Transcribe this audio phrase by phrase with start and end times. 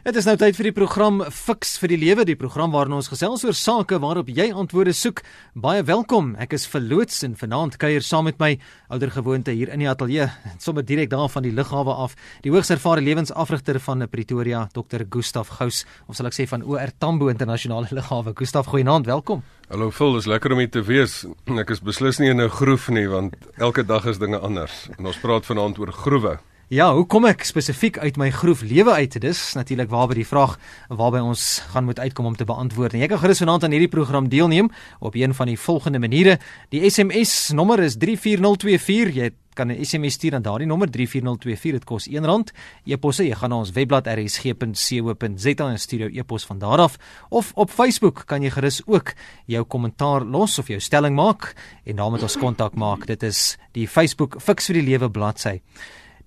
[0.00, 3.10] Dit is nou tyd vir die program Fix vir die Lewe, die program waarin ons
[3.12, 5.20] gesels oor sake waarop jy antwoorde soek.
[5.52, 6.30] Baie welkom.
[6.40, 8.54] Ek is verloots en vanaand kuier saam met my
[8.88, 12.72] ouer gewoonte hier in die ateljee, sommer direk daar van die lughawe af, die hoogs
[12.72, 15.04] ervare lewensafrigter van Pretoria, Dr.
[15.04, 18.32] Gustaf Gous, of sal ek sê van OR Tambo Internasionale Lughawe.
[18.40, 19.44] Gustaf, goeienaand, welkom.
[19.68, 21.26] Hallo Phil, dis lekker om hier te wees.
[21.60, 24.88] Ek is beslis nie in 'n groef nie, want elke dag is dinge anders.
[24.96, 26.38] En ons praat vanaand oor groewe.
[26.70, 29.16] Ja, hoe kom ek spesifiek uit my groef lewe uit?
[29.18, 30.52] Dis natuurlik waarby die vraag
[30.86, 32.94] waarby ons gaan moet uitkom om te beantwoord.
[32.94, 34.68] En jy kan gerus vanaand aan hierdie program deelneem
[35.02, 36.36] op een van die volgende maniere.
[36.70, 39.18] Die SMS nommer is 34024.
[39.18, 41.72] Jy kan 'n SMS stuur aan daardie nommer 34024.
[41.72, 42.54] Dit kos R1.
[42.86, 46.96] E-posse, jy gaan na ons webblad rsg.co.za en stuur jou e-pos van daar af
[47.30, 49.12] of op Facebook kan jy gerus ook
[49.46, 53.06] jou kommentaar los of jou stelling maak en daarmee ons kontak maak.
[53.06, 55.60] Dit is die Facebook Fix vir die Lewe bladsy.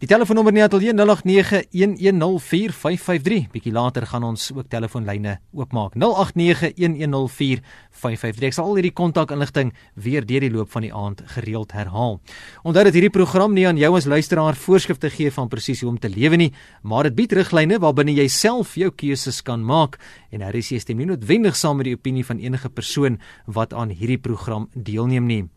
[0.03, 3.45] Die telefoonnommer in die ateljee 0891104553.
[3.53, 5.95] Bietjie later gaan ons ook telefoonlyne oopmaak.
[5.95, 8.43] 0891104553.
[8.49, 12.19] Ek sal al hierdie kontakinligting weer deur die loop van die aand gereeld herhaal.
[12.67, 16.03] Onthou dat hierdie program nie aan jou as luisteraar voorskrifte gee van presies hoe om
[16.03, 16.51] te lewe nie,
[16.83, 20.03] maar dit bied riglyne waarbinne jy self jou keuses kan maak
[20.35, 24.19] en jy stem nie noodwendig saam met die opinie van enige persoon wat aan hierdie
[24.19, 25.47] program deelneem nie.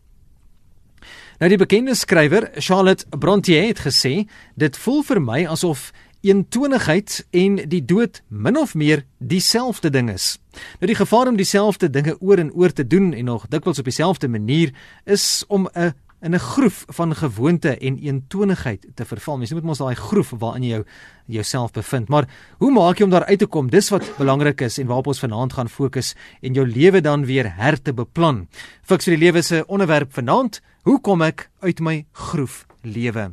[1.39, 5.91] Nou die bekende skrywer Charlotte Brontë het gesê, dit voel vir my asof
[6.25, 10.37] eentonigheid en die dood min of meer dieselfde ding is.
[10.81, 13.89] Nou die gevaar om dieselfde dinge oor en oor te doen en nog dikwels op
[13.89, 14.73] dieselfde manier
[15.05, 19.37] is om 'n in 'n groef van gewoonte en eentonigheid te verval.
[19.37, 20.83] Mens moet mos daai groef waarin jy jou
[21.25, 22.07] jouself bevind.
[22.07, 23.69] Maar hoe maak jy om daar uit te kom?
[23.69, 27.55] Dis wat belangrik is en waarop ons vanaand gaan fokus en jou lewe dan weer
[27.55, 28.47] her te beplan.
[28.81, 30.61] Fiks vir die lewe se onderwerp vanaand.
[30.87, 33.25] Hoe kom ek uit my groef lewe?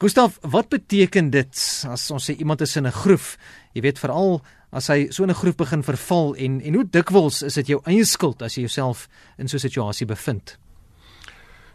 [0.00, 3.36] Gustaf, wat beteken dit as ons sê iemand is in 'n groef?
[3.74, 4.40] Jy weet veral
[4.72, 8.04] as hy so 'n groef begin verval en en hoe dikwels is dit jou eie
[8.04, 10.56] skuld as jy jouself in so 'n situasie bevind?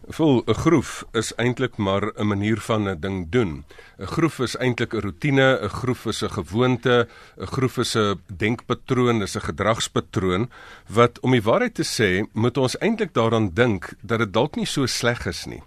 [0.06, 3.66] Vol 'n groef is eintlik maar 'n manier van 'n ding doen.
[3.98, 7.08] 'n Groef is eintlik 'n rotine, 'n groef is 'n gewoonte,
[7.38, 10.50] 'n groef is 'n denkpatroon, is 'n gedragspatroon
[10.88, 14.66] wat om die waarheid te sê, moet ons eintlik daaraan dink dat dit dalk nie
[14.66, 15.64] so sleg is nie.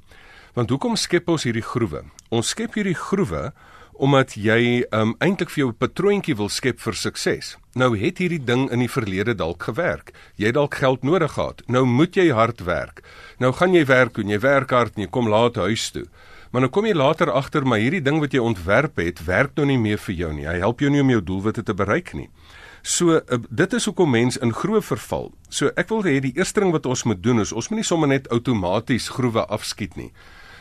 [0.55, 2.05] Want hoekom skep ons hierdie groewe?
[2.29, 3.53] Ons skep hierdie groewe
[3.99, 7.57] omdat jy um, eintlik vir jou 'n patroontjie wil skep vir sukses.
[7.75, 10.13] Nou het hierdie ding in die verlede dalk gewerk.
[10.37, 11.63] Jy dalk geld nodig gehad.
[11.67, 13.03] Nou moet jy hard werk.
[13.39, 16.07] Nou gaan jy werk en jy werk hard en jy kom laat huis toe.
[16.51, 19.67] Maar nou kom jy later agter maar hierdie ding wat jy ontwerp het, werk nou
[19.67, 20.47] nie meer vir jou nie.
[20.47, 22.31] Hy help jou nie om jou doelwitte te bereik nie.
[22.83, 25.33] So uh, dit is hoekom mens in groewe verval.
[25.51, 27.85] So ek wil hê die eerste ding wat ons moet doen is ons moet nie
[27.85, 30.13] sommer net outomaties groewe afskiet nie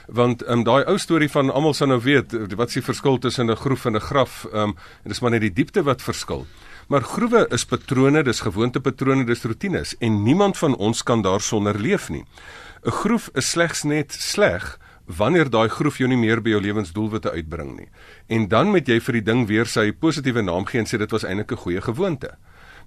[0.07, 3.51] want ehm um, daai ou storie van almal sal nou weet wat s'ie verskil tussen
[3.51, 6.45] 'n groef en 'n graf ehm um, dis maar net die diepte wat verskil.
[6.87, 12.09] Maar groewe is patrone, dis gewoontepatrone, dis rotines en niemand van ons kan daarsonder leef
[12.09, 12.25] nie.
[12.85, 17.31] 'n Groef is slegs net sleg wanneer daai groef jou nie meer by jou lewensdoelwitte
[17.31, 17.89] uitbring nie.
[18.27, 21.11] En dan moet jy vir die ding weer sy positiewe naam gee en sê dit
[21.11, 22.37] was eintlik 'n goeie gewoonte.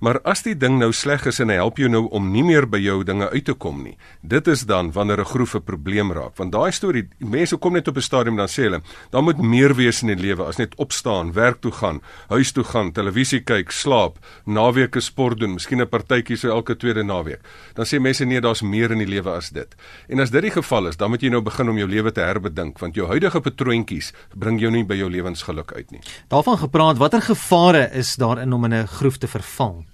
[0.01, 2.65] Maar as die ding nou sleg is en hy help jou nou om nie meer
[2.65, 6.13] by jou dinge uit te kom nie, dit is dan wanneer 'n groef 'n probleem
[6.13, 6.37] raak.
[6.39, 9.75] Want daai storie, mense kom net op 'n stadium dan sê hulle, daar moet meer
[9.75, 13.71] wees in die lewe as net opstaan, werk toe gaan, huis toe gaan, televisie kyk,
[13.71, 14.17] slaap,
[14.47, 17.41] naweke sport doen, miskien 'n partytjie so elke tweede naweek.
[17.75, 19.75] Dan sê mense nee, daar's meer in die lewe as dit.
[20.09, 22.21] En as dit die geval is, dan moet jy nou begin om jou lewe te
[22.21, 26.01] herbedink, want jou huidige patroontjies bring jou nie by jou lewensgeluk uit nie.
[26.29, 29.90] Daarvan gepraat, watter gevare is daar in om in 'n groef te verval?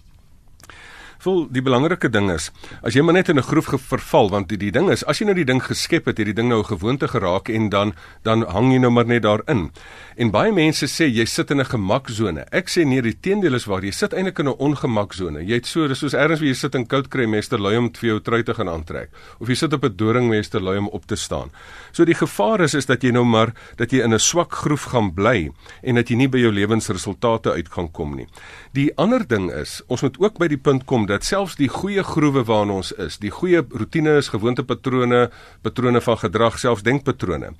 [1.26, 2.52] Voel die belangrike ding is
[2.86, 5.26] as jy maar net in 'n groef verval want die, die ding is as jy
[5.26, 8.42] nou die ding geskep het, het die ding nou 'n gewoonte geraak en dan dan
[8.42, 9.70] hang jy nou maar net daarin.
[10.16, 12.46] En baie mense sê jy sit in 'n gemaksone.
[12.52, 13.82] Ek sê nee, die teendeel is waar.
[13.82, 15.44] Jy sit eintlik in 'n ongemaksone.
[15.44, 17.90] Jy het so dis soos ergens waar jy sit in koud kry meester lui om
[17.92, 19.10] vir jou trui te gaan aantrek
[19.40, 21.50] of jy sit op 'n doring meester lui om op te staan.
[21.92, 24.84] So die gevaar is is dat jy nou maar dat jy in 'n swak groef
[24.84, 25.50] gaan bly
[25.82, 28.26] en dat jy nie by jou lewensresultate uit gaan kom nie.
[28.72, 32.02] Die ander ding is, ons moet ook by die punt kom dat selfs die goeie
[32.02, 35.30] groewe waarin ons is, die goeie rotines, gewoontepatrone,
[35.62, 37.52] patrone van gedrag, selfs denkpatrone,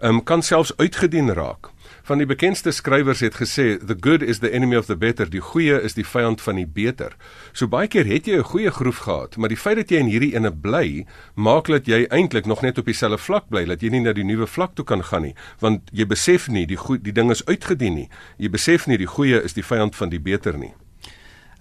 [0.00, 1.70] um, kan selfs uitgedien raak.
[2.04, 5.40] Van die bekendste skrywers het gesê the good is the enemy of the better, die
[5.40, 7.14] goeie is die vyand van die beter.
[7.52, 10.12] So baie keer het jy 'n goeie groef gehad, maar die feit dat jy in
[10.12, 13.90] hierdie ene bly, maak dat jy eintlik nog net op dieselfde vlak bly, dat jy
[13.90, 17.00] nie na die nuwe vlak toe kan gaan nie, want jy besef nie die goeie
[17.02, 18.08] die ding is uitgedien nie.
[18.38, 20.72] Jy besef nie die goeie is die vyand van die beter nie.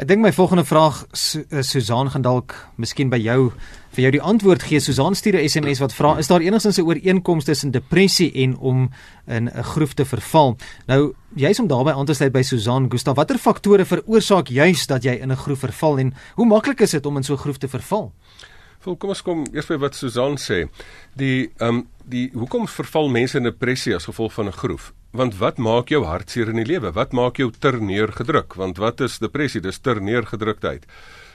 [0.02, 3.52] Ek dink my volgende vraag eh, Susan gaan dalk miskien by jou
[3.94, 4.80] vir jou die antwoord gee.
[4.82, 8.90] Susan stuur 'n SMS wat vra: "Is daar enigstens 'n ooreenkoms tussen depressie en om
[9.28, 10.58] in 'n groef te verval?"
[10.88, 13.16] Nou, jy's om daarbey aan te sluit by Susan Gustaf.
[13.16, 17.06] Watter faktore veroorsaak juis dat jy in 'n groef verval en hoe maklik is dit
[17.06, 18.12] om in so 'n groef te verval?
[18.80, 20.70] Vol kom ons kom eers by wat Susan sê.
[21.16, 24.94] Die ehm um, die hoekom verval mense in depressie as gevolg van 'n groef?
[25.14, 26.90] Want wat maak jou hartseer in die lewe?
[26.96, 28.56] Wat maak jou ter neergedruk?
[28.58, 29.62] Want wat is depressie?
[29.62, 30.88] Dis ter neergedruktheid.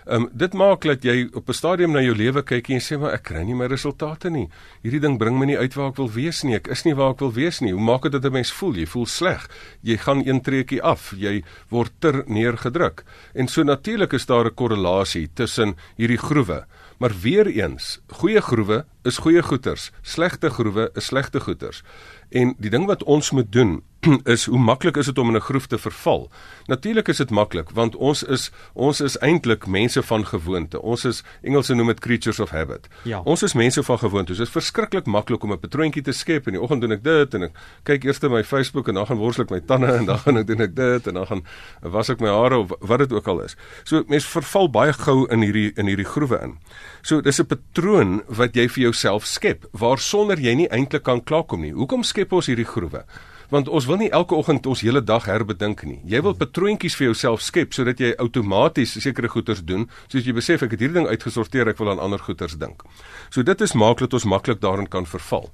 [0.08, 2.80] Ehm um, dit maak dat jy op 'n stadium na jou lewe kyk en jy
[2.80, 4.48] sê maar ek kry nie my resultate nie.
[4.82, 6.54] Hierdie ding bring my nie uit waar ek wil wees nie.
[6.56, 7.72] Ek is nie waar ek wil wees nie.
[7.72, 8.74] Hoe maak dit dat 'n mens voel?
[8.74, 9.48] Jy voel sleg.
[9.82, 11.14] Jy gaan een treukie af.
[11.16, 13.04] Jy word ter neergedruk.
[13.34, 16.66] En so natuurlik is daar 'n korrelasie tussen hierdie groewe.
[16.98, 21.82] Maar weer eens, goeie groewe is goeie goeters, slegte groewe is slegte goeters.
[22.28, 23.78] En die ding wat ons moet doen
[24.34, 26.30] is hoe maklik is dit om in 'n groef te verval?
[26.66, 30.82] Natuurlik is dit maklik want ons is ons is eintlik mense van gewoonte.
[30.82, 32.88] Ons is Engelse noem dit creatures of habit.
[33.02, 33.20] Ja.
[33.24, 34.32] Ons is mense van gewoonte.
[34.32, 36.46] Dit is verskriklik maklik om 'n patroontjie te skep.
[36.46, 37.52] In die oggend doen ek dit en ek
[37.82, 40.46] kyk eers my Facebook en dan gaan worstel ek my tande en dan gaan ek
[40.46, 41.42] doen ek dit en dan gaan
[41.82, 43.56] was ek my hare of wat dit ook al is.
[43.84, 46.58] So mense verval baie gou in hierdie in hierdie groewe in.
[47.02, 51.20] So dis 'n patroon wat jy vir jouself skep waar sonder jy nie eintlik kan
[51.22, 51.70] klaarkom nie.
[51.72, 53.04] Hoekom skep ons hierdie groewe?
[53.48, 56.02] want ons wil nie elke oggend ons hele dag herbedink nie.
[56.04, 60.66] Jy wil patroontjies vir jouself skep sodat jy outomaties sekere goeders doen, soos jy besef
[60.66, 62.84] ek het hierdie ding uitgesorteer, ek wil aan ander goeders dink.
[63.32, 65.48] So dit is maak dat ons maklik daarin kan verval.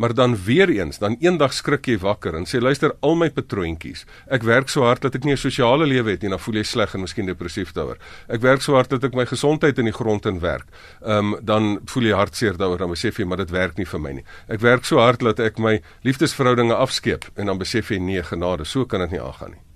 [0.00, 4.06] Maar dan weer eens, dan eendag skrik jy wakker en sê luister al my patroontjies.
[4.32, 6.64] Ek werk so hard dat ek nie 'n sosiale lewe het nie, dan voel jy
[6.64, 7.98] sleg en miskien depressief daaroor.
[8.28, 10.66] Ek werk so hard dat ek my gesondheid in die grond in werk.
[11.04, 14.00] Ehm um, dan voel jy hartseer daaroor, dan besef jy maar dit werk nie vir
[14.00, 14.24] my nie.
[14.48, 18.64] Ek werk so hard dat ek my liefdesverhoudinge afskeep en dan besef jy nee, genade,
[18.64, 19.69] so kan dit nie aangaan nie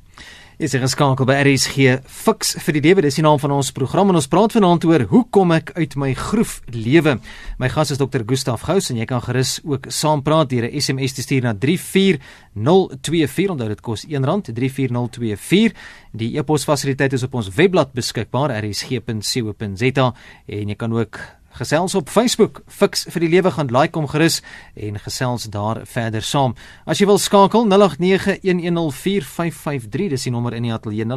[0.59, 3.03] is hier geskakel by RSG Fix vir die lewe.
[3.03, 5.97] Dis die naam van ons program en ons praat vanaand oor hoe kom ek uit
[5.99, 7.17] my groef lewe.
[7.59, 8.23] My gas is Dr.
[8.29, 11.55] Gustaf Gous en jy kan gerus ook saam praat deur 'n SMS te stuur na
[11.55, 13.51] 34024.
[13.51, 15.73] Onthou dit kos R1 34024.
[16.13, 20.15] Die e-pos fasiliteit is op ons webblad beskikbaar rsg.co.za
[20.47, 21.19] en jy kan ook
[21.55, 24.43] Gesels op Facebook, Fix vir die lewe gaan like om gerus
[24.75, 26.59] en gesels daar verder saam.
[26.83, 31.15] As jy wil skakel 0891104553, dis die nommer in die ateljee 0891104553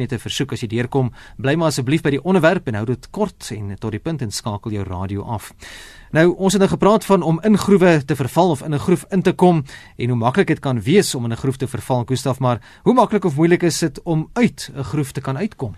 [0.00, 3.10] net 'n versoek as jy deurkom, bly maar asseblief by die onderwerp en hou dit
[3.10, 5.52] kort en tot die punt en skakel jou radio af.
[6.12, 9.04] Nou, ons het nou gepraat van om in groewe te verval of in 'n groef
[9.10, 9.64] in te kom
[9.98, 12.94] en hoe maklik dit kan wees om in 'n groef te verval, Gustaf, maar hoe
[12.94, 15.74] maklik of moeilik is dit om uit 'n groef te kan uitkom?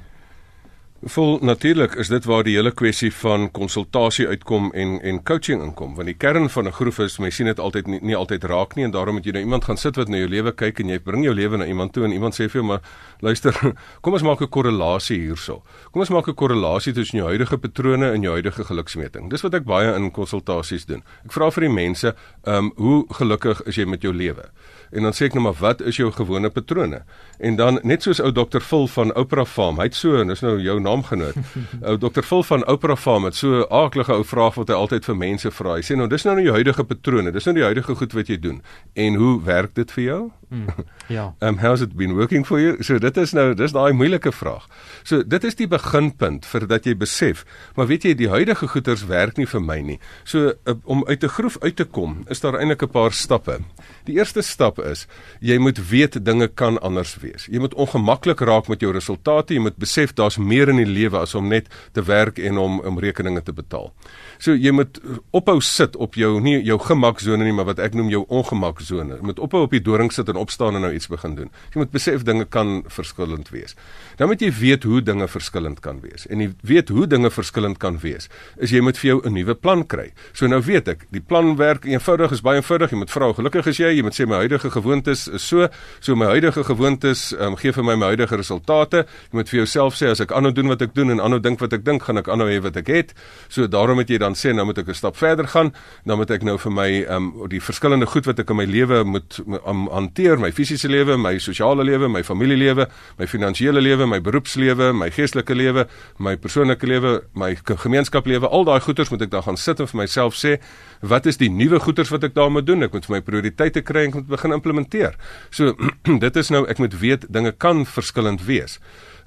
[1.01, 5.95] Vol natuurlik is dit waar die hele kwessie van konsultasie uitkom en en coaching inkom
[5.97, 8.75] want die kern van 'n groef is mense sien dit altyd nie, nie altyd raak
[8.77, 10.89] nie en daarom moet jy nou iemand gaan sit wat na jou lewe kyk en
[10.89, 12.81] jy bring jou lewe na iemand toe en iemand sê vir jou maar
[13.21, 13.55] luister
[14.03, 15.63] kom ons maak 'n korrelasie hierso.
[15.91, 19.31] Kom ons maak 'n korrelasie tussen jou huidige patrone en jou huidige geluksmeting.
[19.31, 21.03] Dis wat ek baie in konsultasies doen.
[21.25, 22.15] Ek vra vir die mense
[22.45, 24.51] ehm um, hoe gelukkig is jy met jou lewe?
[24.93, 27.05] En dan sê ek nou maar wat is jou gewone patrone?
[27.39, 30.43] En dan net soos ou dokter Phil van Oprah Farm hy het so en dis
[30.43, 31.39] nou jou naamgenoot.
[31.89, 35.05] Ou dokter Phil van Oprah Farm het so 'n aardige ou vraag wat hy altyd
[35.05, 35.77] vir mense vra.
[35.79, 38.29] Hy sê nou dis nou nou jou huidige patrone dis nou die huidige goed wat
[38.29, 38.63] jy doen.
[38.95, 40.87] En hoe werk dit vir jou mm,
[41.17, 44.33] ja um how's it been working for you so dit is nou dis daai moeilike
[44.33, 44.69] vraag
[45.03, 47.45] so dit is die beginpunt vir dat jy besef
[47.77, 51.25] maar weet jy die huidige goeters werk nie vir my nie so uh, om uit
[51.25, 53.61] 'n groef uit te kom is daar eintlik 'n paar stappe
[54.05, 55.07] die eerste stap is
[55.41, 57.47] jy moet weet dinge kan anders wees.
[57.51, 59.55] Jy moet ongemaklik raak met jou resultate.
[59.55, 62.81] Jy moet besef daar's meer in die lewe as om net te werk en om
[62.81, 63.91] om rekeninge te betaal.
[64.39, 65.01] So jy moet
[65.37, 69.21] ophou sit op jou nie jou gemaksone nie, maar wat ek noem jou ongemaksone.
[69.21, 71.51] Jy moet ophou op die doring sit en opstaan en nou iets begin doen.
[71.75, 73.77] Jy moet besef dinge kan verskillend wees.
[74.17, 76.27] Dan moet jy weet hoe dinge verskillend kan wees.
[76.29, 78.29] En jy weet hoe dinge verskillend kan wees.
[78.59, 80.13] Is jy moet vir jou 'n nuwe plan kry.
[80.33, 82.91] So nou weet ek, die plan werk eenvoudig is baie eenvoudig.
[82.91, 83.91] Jy moet vra gelukkig is jy?
[83.97, 85.69] Jy moet sê my huidige gewoontes is so,
[86.01, 89.05] so my huidige gewoontes um, gee vir my my huidige resultate.
[89.31, 91.61] Jy moet vir jouself sê as ek aanhou doen wat ek doen en aanhou dink
[91.61, 93.15] wat ek dink, gaan ek aanhou hê wat ek het.
[93.49, 95.73] So daarom moet jy dan sê nou moet ek 'n stap verder gaan.
[96.07, 99.05] Dan moet ek nou vir my um, die verskillende goed wat ek in my lewe
[99.05, 99.89] moet um,
[100.31, 102.87] hanteer, my fisiese lewe, my sosiale lewe, my familielewe,
[103.19, 105.87] my finansiële lewe, my beroepslewe, my geestelike lewe,
[106.19, 110.01] my persoonlike lewe, my gemeenskaplewe, al daai goeders moet ek dan gaan sit en vir
[110.03, 110.59] myself sê,
[111.03, 112.85] wat is die nuwe goeders wat ek daarmee doen?
[112.87, 115.17] Ek moet vir my prioriteite kry en ek moet begin implementeer.
[115.51, 115.75] So
[116.27, 118.79] dit is nou ek moet weet dinge kan verskillend wees.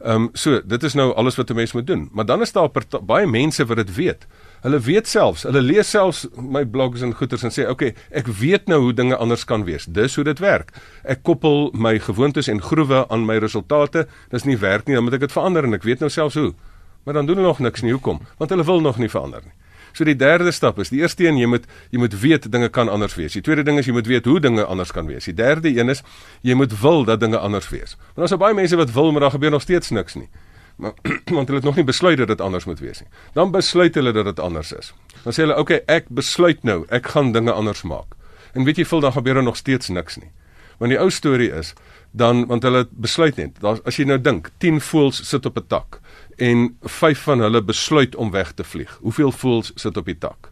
[0.03, 2.10] Ehm um, so, dit is nou alles wat 'n mens moet doen.
[2.12, 2.69] Maar dan is daar
[3.05, 4.27] baie mense wat dit weet.
[4.63, 8.27] Hulle weet selfs, hulle lees selfs my blogs en goeters en sê, "Oké, okay, ek
[8.27, 9.86] weet nou hoe dinge anders kan wees.
[9.86, 10.72] Dis hoe dit werk.
[11.03, 14.08] Ek koppel my gewoontes en groewe aan my resultate.
[14.29, 16.53] Dis nie werk nie, dan moet ek dit verander en ek weet nou selfs hoe."
[17.03, 17.91] Maar dan doen hulle nog niks nie.
[17.91, 18.22] Hoekom?
[18.38, 19.51] Want hulle wil nog nie verander nie.
[19.91, 22.89] So die derde stap is, die eerste een jy moet jy moet weet dinge kan
[22.89, 23.34] anders wees.
[23.34, 25.25] Die tweede ding is jy moet weet hoe dinge anders kan wees.
[25.25, 26.03] Die derde een is
[26.41, 27.98] jy moet wil dat dinge anders wees.
[28.15, 30.29] Want daar's baie mense wat wil maar daar gebeur nog steeds niks nie
[30.75, 30.94] maar
[31.38, 33.10] want hulle het nog nie besluit dat dit anders moet wees nie.
[33.34, 34.94] Dan besluit hulle dat dit anders is.
[35.24, 38.15] Dan sê hulle, "Oké, okay, ek besluit nou, ek gaan dinge anders maak."
[38.53, 40.32] En weet jy, vol dan gebeur er nog steeds niks nie.
[40.77, 41.74] Want die ou storie is
[42.12, 43.60] dan want hulle besluit net.
[43.60, 46.00] Daar as jy nou dink, 10 voëls sit op 'n tak
[46.38, 48.98] en 5 van hulle besluit om weg te vlieg.
[49.01, 50.51] Hoeveel voëls sit op die tak?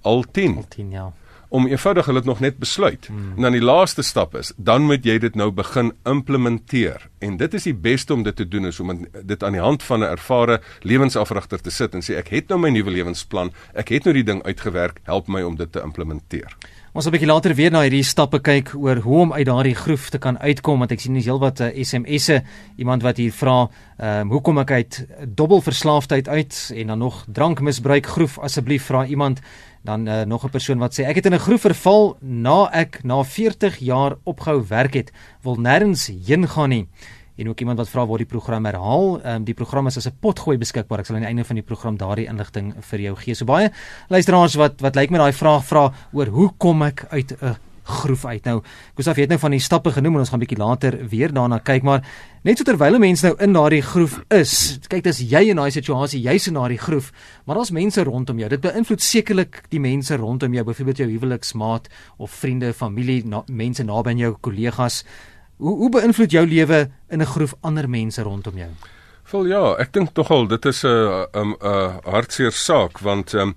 [0.00, 0.56] Al 10.
[0.56, 1.12] Al 10 ja
[1.52, 3.06] om eenvoudig hulle nog net besluit.
[3.06, 3.32] Hmm.
[3.36, 7.08] En dan die laaste stap is, dan moet jy dit nou begin implementeer.
[7.20, 9.82] En dit is die beste om dit te doen is om dit aan die hand
[9.82, 13.88] van 'n ervare lewensafrigter te sit en sê ek het nou my nuwe lewensplan, ek
[13.88, 16.56] het nou die ding uitgewerk, help my om dit te implementeer.
[16.92, 19.74] Ons sal 'n bietjie later weer na hierdie stappe kyk oor hoe om uit daardie
[19.74, 22.42] groef te kan uitkom want ek sien dis heelwat uh, eh, SMS'e
[22.76, 27.24] iemand wat hier vra ehm um, hoe kom ek uit dubbelverslaafdheid uit en dan nog
[27.32, 29.40] drankmisbruik groef asseblief vra iemand
[29.82, 33.04] Dan uh, nog 'n persoon wat sê ek het in 'n groef verval na ek
[33.04, 35.12] na 40 jaar opgehou werk het,
[35.42, 36.88] wil nêrens heen gaan nie.
[37.36, 39.20] En ook iemand wat vra waar die program herhaal.
[39.22, 40.98] Ehm um, die program is as 'n potgooi beskikbaar.
[40.98, 43.34] Ek sal aan die einde van die program daardie inligting vir jou gee.
[43.34, 43.70] So baie
[44.08, 47.56] luisteraars wat wat lyk like met daai vraag vra oor hoe kom ek uit 'n
[47.82, 48.44] groef uit.
[48.44, 48.60] Nou,
[48.96, 51.82] Gustaf het nou van die stappe genoem en ons gaan bietjie later weer daarna kyk,
[51.82, 52.04] maar
[52.46, 56.22] net so terwyl mense nou in daardie groef is, kyk dis jy in daai situasie,
[56.22, 57.12] jy's in daardie groef,
[57.44, 58.48] maar daar's mense rondom jou.
[58.52, 63.84] Dit beïnvloed sekerlik die mense rondom jou, byvoorbeeld jou huweliksmaat of vriende, familie, na, mense
[63.84, 65.02] naby aan jou, kollegas.
[65.62, 68.70] Hoe hoe beïnvloed jou lewe in 'n groef ander mense rondom jou?
[69.32, 73.48] Vol ja, ek dink tog al dit is 'n 'n 'n hartseer saak want ehm
[73.48, 73.54] um,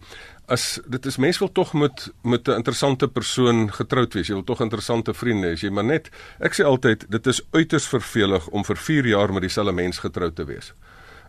[0.47, 4.27] as dit is mens wil tog met met 'n interessante persoon getroud wees.
[4.27, 5.71] Jy wil tog interessante vriende hê.
[5.71, 6.09] Maar net
[6.39, 10.35] ek sê altyd dit is uiters vervelig om vir 4 jaar met dieselfde mens getroud
[10.35, 10.73] te wees.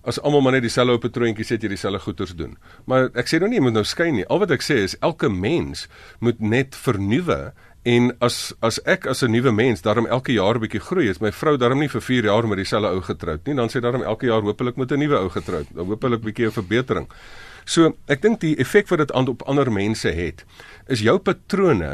[0.03, 2.57] As almal maar net dieselfde op 'n troontjie sit jy dieselfde goeters doen.
[2.85, 4.27] Maar ek sê nou nie jy moet nou skei nie.
[4.27, 5.89] Al wat ek sê is elke mens
[6.21, 10.61] moet net vernuwe en as as ek as 'n nuwe mens daarom elke jaar 'n
[10.61, 13.55] bietjie groei, is my vrou daarom nie vir 4 jaar met dieselfde ou getroud nie.
[13.55, 15.67] Dan sê daarom elke jaar hopelik met 'n nuwe ou getroud.
[15.75, 17.09] Dan hopelik 'n bietjie 'n verbetering.
[17.67, 20.45] So, ek dink die effek wat dit aan op ander mense het,
[20.87, 21.91] is jou patrone,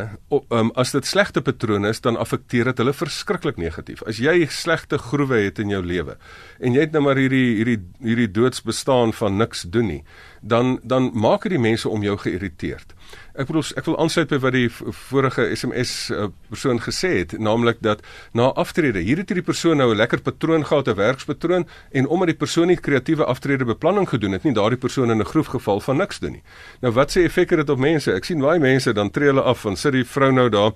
[0.53, 4.03] um, as dit slegte patrone is, dan affekteer dit hulle verskriklik negatief.
[4.09, 6.19] As jy slegte groewe het in jou lewe
[6.63, 10.03] en jy het nou maar hierdie hierdie hierdie doodsbestaan van niks doen nie,
[10.43, 12.93] dan dan maak dit die mense om jou geïrriteerd.
[13.33, 14.69] Ek bedoel ek wil aansluit by wat die
[15.09, 18.03] vorige SMS uh, persoon gesê het, naamlik dat
[18.37, 22.29] na aftrede, hier het hierdie persoon nou 'n lekker patroon gehad, 'n werkspatroon en omdat
[22.29, 25.81] die persoon nie kreatiewe aftrede beplanning gedoen het nie, daardie persoon in 'n groef geval
[25.81, 26.43] van niks doen nie.
[26.81, 28.13] Nou wat sê effek het dit op mense?
[28.13, 30.73] Ek sien baie mense dan tree hulle af en sit die vrou nou daar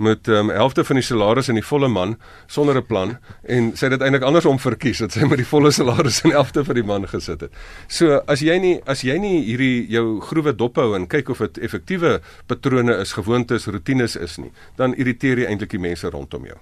[0.00, 3.76] met ehm um, helfte van die salaris in die volle man sonder 'n plan en
[3.76, 6.74] sy het dit eintlik andersom verkies dat sy met die volle salaris in helfte van
[6.74, 7.52] die man gesit het.
[7.88, 11.58] So as jy nie as jy nie hierdie jou groewe dophou en kyk of dit
[11.58, 16.56] effektiewe patrone is, gewoontes, rotines is nie, dan irriteer jy eintlik die mense rondom jou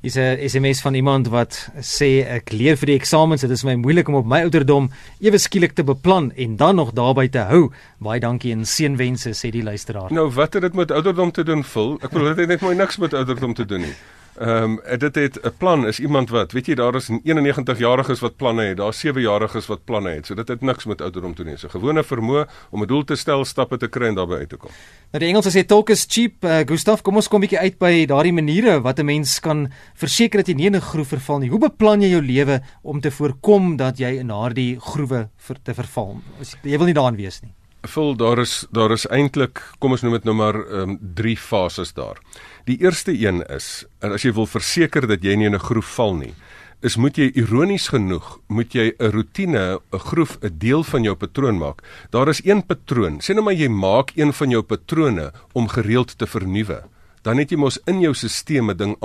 [0.00, 3.74] is 'n SMS van iemand wat sê ek leer vir die eksamens, dit is my
[3.74, 4.90] moeilik om op my ouderdom
[5.20, 7.70] ewe skielik te beplan en dan nog daarby te hou.
[7.98, 10.12] Baie dankie en seënwense sê die luisteraar.
[10.12, 11.98] Nou wat het dit met ouderdom te doen, vul?
[12.00, 13.94] Ek bedoel dit het net mooi niks met ouderdom te doen nie.
[14.38, 18.20] Ehm um, dit het 'n plan is iemand wat weet jy daar is 91 jariges
[18.20, 20.26] wat planne het, daar 7 jariges wat planne het.
[20.26, 21.58] So dit het niks met ouderdom te doen nie.
[21.58, 24.56] So gewone vermoë om 'n doel te stel, stappe te kry en daarby uit te
[24.56, 24.70] kom.
[25.10, 26.44] Nou die Engelse sê talk is cheap.
[26.44, 29.72] Uh, Gustaf, kom ons kom 'n bietjie uit by daardie maniere wat 'n mens kan
[29.94, 31.50] verseker dat jy nie in 'n groef verval nie.
[31.50, 35.74] Hoe beplan jy jou lewe om te voorkom dat jy in daardie groewe ver, te
[35.74, 36.20] verval?
[36.62, 37.57] Jy wil nie daarin wees nie.
[37.86, 41.36] Vul daar is daar is eintlik kom ons noem dit nou maar ehm um, drie
[41.36, 42.18] fases daar.
[42.66, 46.14] Die eerste een is as jy wil verseker dat jy nie in 'n groef val
[46.14, 46.34] nie,
[46.82, 51.14] is moet jy ironies genoeg moet jy 'n rotine, 'n groef 'n deel van jou
[51.14, 51.82] patroon maak.
[52.10, 53.20] Daar is een patroon.
[53.20, 56.82] Sê nou maar jy maak een van jou patrone om gereeld te vernuwe.
[57.22, 58.96] Dan het jy mos in jou stelsel 'n ding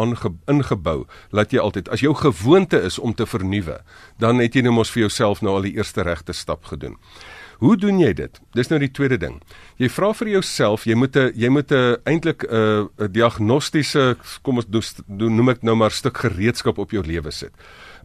[0.45, 3.81] ingebou, laat jy altyd as jou gewoonte is om te vernuwe,
[4.17, 6.97] dan het jy nou mos vir jouself nou al die eerste regte stap gedoen.
[7.63, 8.39] Hoe doen jy dit?
[8.57, 9.37] Dis nou die tweede ding.
[9.79, 14.57] Jy vra vir jouself, jy moet 'n jy moet 'n eintlik 'n 'n diagnostiese kom
[14.57, 14.67] ons
[15.07, 17.51] doen noem ek nou maar stuk gereedskap op jou lewe sit.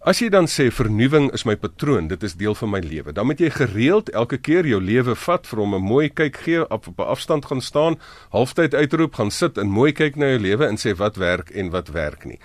[0.07, 3.27] As jy dan sê vernuwing is my patroon, dit is deel van my lewe, dan
[3.27, 6.87] moet jy gereeld elke keer jou lewe vat vir hom 'n mooi kyk gee, op
[6.87, 7.99] 'n afstand gaan staan,
[8.31, 11.71] halftyd uitroep, gaan sit en mooi kyk na jou lewe en sê wat werk en
[11.71, 12.39] wat werk nie.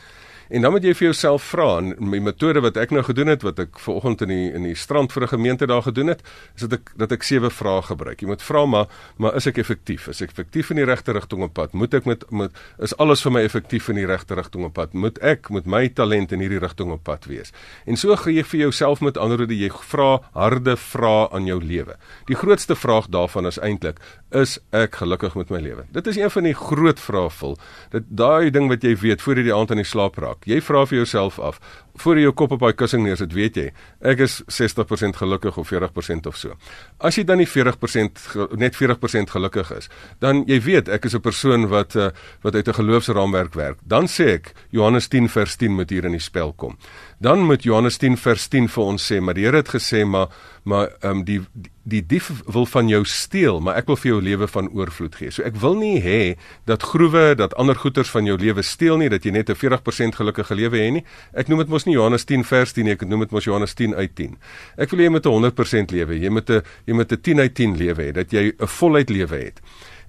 [0.53, 3.41] En dan moet jy vir jouself vra en my metode wat ek nou gedoen het
[3.41, 6.22] wat ek vanoggend in die in die strand vir 'n gemeente daar gedoen het,
[6.55, 8.22] is dat ek dat ek sewe vrae gebruik.
[8.22, 10.07] Jy moet vra maar maar is ek effektief?
[10.07, 11.74] Is ek effektief in die regte rigting op pad?
[11.74, 14.93] Moet ek met met is alles vir my effektief in die regte rigting op pad?
[14.93, 17.51] Moet ek met my talent in hierdie rigting op pad wees?
[17.88, 21.63] En so gee jy vir jouself met ander woorde jy vra harde vrae aan jou
[21.63, 21.95] lewe.
[22.27, 23.98] Die grootste vraag daarvan is eintlik
[24.33, 25.86] is ek gelukkig met my lewe?
[25.93, 27.57] Dit is een van die groot vrae vol.
[27.93, 30.42] Dit daai ding wat jy weet voor jy die aand aan die slaap raak.
[30.50, 31.59] Jy vra vir jouself af,
[31.95, 33.65] voor jy jou kop op daai kussing neersit, weet jy,
[34.01, 36.57] ek is 60% gelukkig of 40% of so.
[37.00, 38.23] As jy dan nie 40%
[38.57, 39.89] net 40% gelukkig is,
[40.23, 42.09] dan jy weet ek is 'n persoon wat uh,
[42.41, 43.77] wat uit 'n geloofsraamwerk werk.
[43.85, 46.77] Dan sê ek Johannes 10 vers 10 moet hier in die spel kom.
[47.19, 50.27] Dan moet Johannes 10 vers 10 vir ons sê, maar die Here het gesê maar
[50.63, 54.09] maar ehm um, die, die die dief wil van jou steel, maar ek wil vir
[54.09, 55.31] jou lewe van oorvloed gee.
[55.35, 56.35] So ek wil nie hê
[56.69, 60.15] dat groewe, dat ander goederes van jou lewe steel nie, dat jy net 'n 40%
[60.15, 61.03] gelukkige lewe hê nie.
[61.33, 63.74] Ek noem dit mos nie Johannes 10 vers 10 nie, ek noem dit mos Johannes
[63.74, 64.38] 10 uit 10.
[64.78, 67.54] Ek wil jy met 'n 100% lewe, jy met 'n jy met 'n 10 uit
[67.56, 69.62] 10 lewe hê, dat jy 'n voluit lewe het.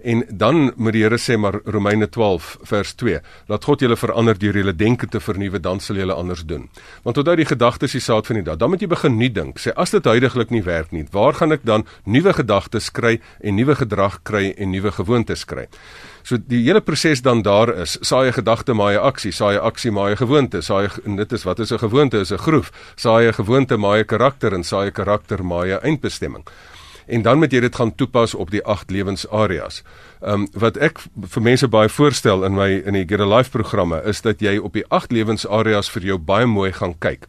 [0.05, 4.37] En dan moet die Here sê maar Romeine 12 vers 2, laat God julle verander
[4.37, 6.67] deur julle denke te vernuwe, dan sal julle anders doen.
[7.07, 8.59] Want onthou die gedagtes is die saad van die dag.
[8.61, 9.63] Dan moet jy begin nuut dink.
[9.63, 13.57] Sê as dit huidigelik nie werk nie, waar gaan ek dan nuwe gedagtes kry en
[13.57, 15.71] nuwe gedrag kry en nuwe gewoontes kry?
[16.25, 19.65] So die hele proses dan daar is, saai 'n gedagte maai 'n aksie, saai 'n
[19.65, 22.21] aksie maai 'n gewoonte, saai en dit is wat is 'n gewoonte?
[22.21, 22.73] Is 'n groef.
[22.97, 26.45] Saai 'n gewoonte maai 'n karakter en saai 'n karakter maai 'n eindbestemming
[27.07, 29.83] en dan moet jy dit gaan toepas op die agt lewensareas.
[30.21, 31.03] Ehm um, wat ek
[31.35, 34.57] vir mense baie voorstel in my in die Get a Life programme is dat jy
[34.59, 37.29] op die agt lewensareas vir jou baie mooi gaan kyk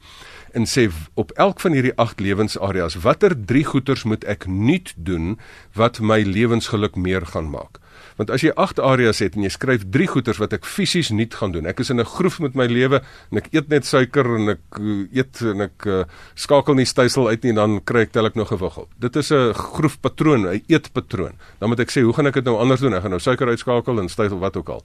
[0.56, 0.88] en sê
[1.20, 5.36] op elk van hierdie agt lewensareas watter drie goeters moet ek nuut doen
[5.76, 7.82] wat my lewensgeluk meer gaan maak.
[8.16, 11.28] Want as jy 8 areas het en jy skryf 3 goeters wat ek fisies nie
[11.32, 11.68] gaan doen.
[11.68, 14.80] Ek is in 'n groef met my lewe en ek eet net suiker en ek
[14.80, 16.04] uh, eet en ek uh,
[16.36, 18.90] skakel nie stysel uit nie en dan kry ek tel ek nog gewig op.
[19.00, 21.36] Dit is 'n groefpatroon, 'n eetpatroon.
[21.60, 22.94] Dan moet ek sê, hoe gaan ek dit nou anders doen?
[22.94, 24.84] Ek gaan nou suiker uitskakel en stysel wat ook al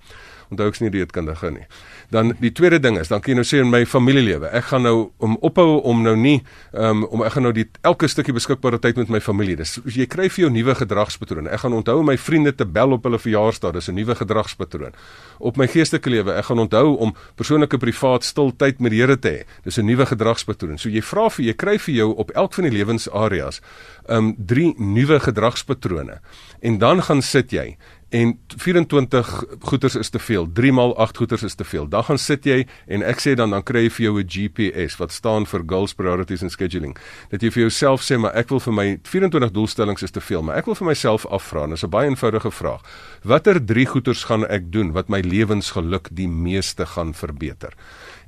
[0.50, 1.66] onthou ek's nie dieetkundige nie.
[2.10, 4.82] Dan die tweede ding is, dan kan jy nou sê in my familielewe, ek gaan
[4.82, 6.40] nou om ophou om nou nie
[6.74, 9.56] um, om ek gaan nou die elke stukkie beskikbare tyd met my familie.
[9.60, 11.50] Dis jy kry vir jou nuwe gedragspatrone.
[11.54, 14.92] Ek gaan onthou om my vriende te bel op hulle verjaarsdae, dis 'n nuwe gedragspatroon.
[15.38, 19.16] Op my geestelike lewe, ek gaan onthou om persoonlike privaat stil tyd met die Here
[19.16, 19.44] te hê.
[19.64, 20.78] Dis 'n nuwe gedragspatroon.
[20.78, 23.60] So jy vra vir jy kry vir jou op elk van die lewensareas
[24.08, 26.20] um drie nuwe gedragspatrone.
[26.60, 27.76] En dan gaan sit jy
[28.10, 30.48] en 24 goeters is te veel.
[30.52, 31.88] 3 maal 8 goeters is te veel.
[31.88, 34.96] Dan gaan sit jy en ek sê dan dan kry jy vir jou 'n GPS
[34.98, 36.96] wat staan vir goals priorities and scheduling.
[37.30, 40.42] Dat jy vir jouself sê maar ek wil vir my 24 doelstellings is te veel,
[40.42, 41.66] maar ek wil vir myself afvra.
[41.66, 42.82] Dis 'n baie eenvoudige vraag.
[43.22, 47.72] Watter 3 goeters gaan ek doen wat my lewensgeluk die meeste gaan verbeter?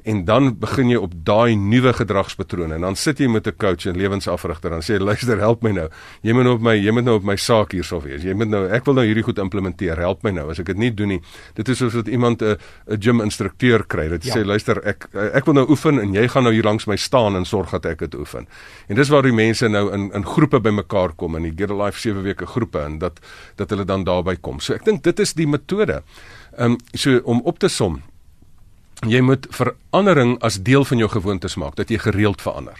[0.03, 2.75] En dan begin jy op daai nuwe gedragspatrone.
[2.75, 5.89] En dan sit jy met 'n coach en lewensafrigter en sê luister help my nou.
[6.23, 8.23] Jy moet nou op my jy moet nou op my saak hierso wees.
[8.23, 9.97] Jy moet nou ek wil nou hierdie goed implementeer.
[9.97, 10.51] Help my nou.
[10.51, 11.21] As ek dit nie doen nie.
[11.55, 14.35] Dit is soos wat iemand 'n 'n gym instrukteur kry dit ja.
[14.35, 17.37] sê luister ek ek wil nou oefen en jy gaan nou hier langs my staan
[17.37, 18.47] en sorg dat ek dit oefen.
[18.89, 21.85] En dis waar die mense nou in in groepe bymekaar kom in die Get a
[21.85, 23.21] Life 7 weke groepe en dat
[23.57, 24.61] dat hulle dan daarby kom.
[24.61, 26.03] So ek dink dit is die metode.
[26.59, 28.03] Ehm um, so om op te som
[29.09, 32.79] jy moet verandering as deel van jou gewoontes maak dat jy gereeld verander.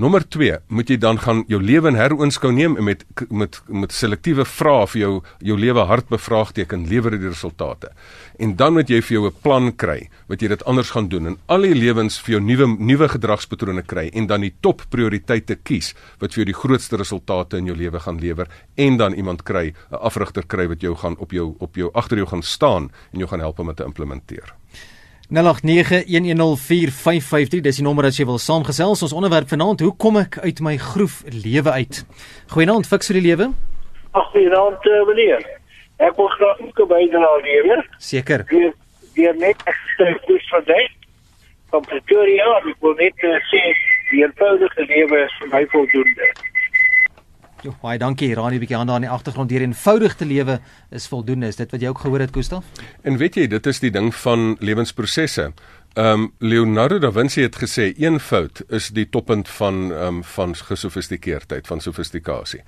[0.00, 3.92] Nommer 2, moet jy dan gaan jou lewe in heroonskou neem en met met met
[3.92, 5.10] selektiewe vrae vir jou
[5.50, 7.90] jou lewe hard bevraagteken lewer die resultate.
[8.38, 11.26] En dan moet jy vir jou 'n plan kry wat jy dit anders gaan doen
[11.26, 15.56] en al die lewens vir jou nuwe nuwe gedragspatrone kry en dan die top prioriteite
[15.56, 19.42] kies wat vir jou die grootste resultate in jou lewe gaan lewer en dan iemand
[19.42, 22.90] kry, 'n afrigter kry wat jou gaan op jou op jou agter jou gaan staan
[23.12, 24.54] en jou gaan help om dit te implementeer.
[25.30, 29.04] 0891104553 dis die nommer as jy wil saamgesels.
[29.06, 32.02] Ons onderwerp vanaand hoe kom ek uit my groef lewe uit?
[32.50, 33.46] Goeienaand fiks vir die lewe?
[34.10, 35.38] Ag goeienaand uh, meneer.
[36.02, 38.42] Ek wil graag ook bydra lewe Seker.
[38.50, 38.74] Weer
[39.14, 40.90] weer net ek sê dis vir dit
[41.70, 43.62] van Pretoria ek wil net uh, sê
[44.10, 46.26] die eenvoudige lewe is vir my voldoende
[47.60, 48.34] Jo, baie dankie.
[48.34, 51.46] Raai 'n bietjie aan daar in die agtergrond deur eenvoudig te lewe is voldoende.
[51.46, 52.64] Is dit wat jy ook gehoor het, Gustaf?
[53.02, 55.52] En weet jy, dit is die ding van lewensprosesse.
[55.94, 60.24] Ehm um, Leonardo da Vinci het gesê een fout is die toppunt van ehm um,
[60.24, 62.62] van gesofistikeerdheid, van sofistikasie.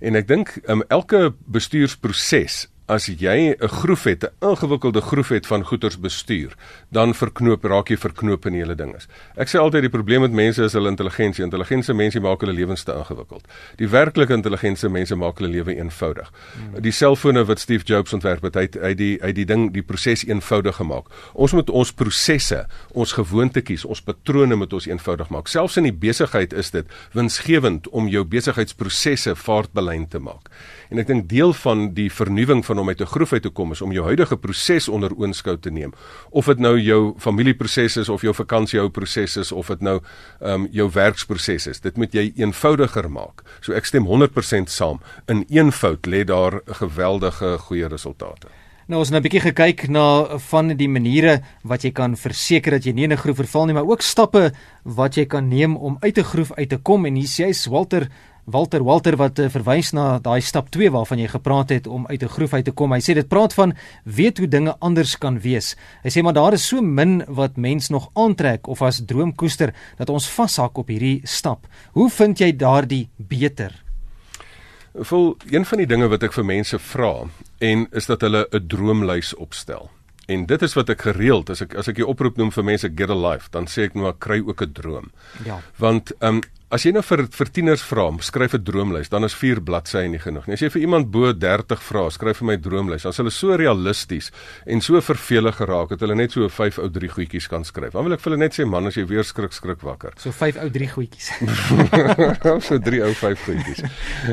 [0.00, 5.28] En ek dink ehm um, elke bestuursproses as jy 'n groef het, 'n ingewikkelde groef
[5.28, 6.54] het van goeders bestuur,
[6.90, 9.08] dan verknoop raak jy verknoop in hele ding is.
[9.36, 11.44] Ek sê altyd die probleem met mense is hulle intelligensie.
[11.44, 13.48] Intelligente mense maak hulle lewens te ingewikkeld.
[13.76, 16.30] Die werklike intelligente mense maak hulle lewe eenvoudig.
[16.54, 16.82] Hmm.
[16.82, 20.24] Die selfone wat Steve Jobs ontwerp het, hy hy die hy die ding die proses
[20.24, 21.06] eenvoudig gemaak.
[21.32, 25.48] Ons moet ons prosesse, ons gewoontetjies, ons patrone moet ons eenvoudig maak.
[25.48, 30.50] Selfs in die besigheid is dit winsgewend om jou besigheidsprosesse vaartbelyn te maak.
[30.90, 33.72] En ek dink deel van die vernuwing van om uit 'n groef uit te kom
[33.72, 35.92] is om jou huidige proses onder oënskou te neem.
[36.30, 40.00] Of dit nou jou familieproses is of jou vakansiehou proses is of dit nou
[40.40, 41.80] ehm um, jou werksproses is.
[41.80, 43.42] Dit moet jy eenvoudiger maak.
[43.60, 45.00] So ek stem 100% saam.
[45.26, 48.48] In eenvoud lê daar geweldige goeie resultate.
[48.92, 52.84] Nou ons het 'n bietjie gekyk na van die maniere wat jy kan verseker dat
[52.84, 54.52] jy nie in 'n groef verval nie, maar ook stappe
[54.84, 57.70] wat jy kan neem om uit 'n groef uit te kom en hier sê hy
[57.70, 58.08] Walter
[58.44, 62.22] Walter Walter wat uh, verwys na daai stap 2 waarvan jy gepraat het om uit
[62.22, 62.92] 'n groef uit te kom.
[62.92, 63.72] Hy sê dit praat van
[64.04, 65.76] weet hoe dinge anders kan wees.
[66.02, 70.10] Hy sê maar daar is so min wat mens nog aantrek of as droomkoester dat
[70.10, 71.66] ons vashak op hierdie stap.
[71.92, 73.82] Hoe vind jy daardie beter?
[74.94, 77.24] Vol een van die dinge wat ek vir mense vra
[77.60, 79.90] en is dat hulle 'n droomlys opstel.
[80.26, 82.90] En dit is wat ek gereeld as ek as ek die oproep noem vir mense
[82.96, 85.10] get a life, dan sê ek nou kry ook 'n droom.
[85.44, 85.60] Ja.
[85.78, 89.34] Want ehm um, As jy nou vir vir tieners vra, skryf 'n droomlys, dan is
[89.36, 90.54] 4 bladsye nie genoeg nie.
[90.54, 93.56] As jy vir iemand bo 30 vra, skryf vir my droomlys, dan is hulle so
[93.56, 94.30] realisties
[94.66, 97.92] en so vervelig geraak dat hulle net so 5 ou 3 goedjies kan skryf.
[97.92, 100.12] Dan wil ek vir hulle net sê man, as jy weer skrik skrik wakker.
[100.16, 101.28] So 5 ou 3 goedjies.
[102.68, 103.84] so 3 ou 5 goedjies.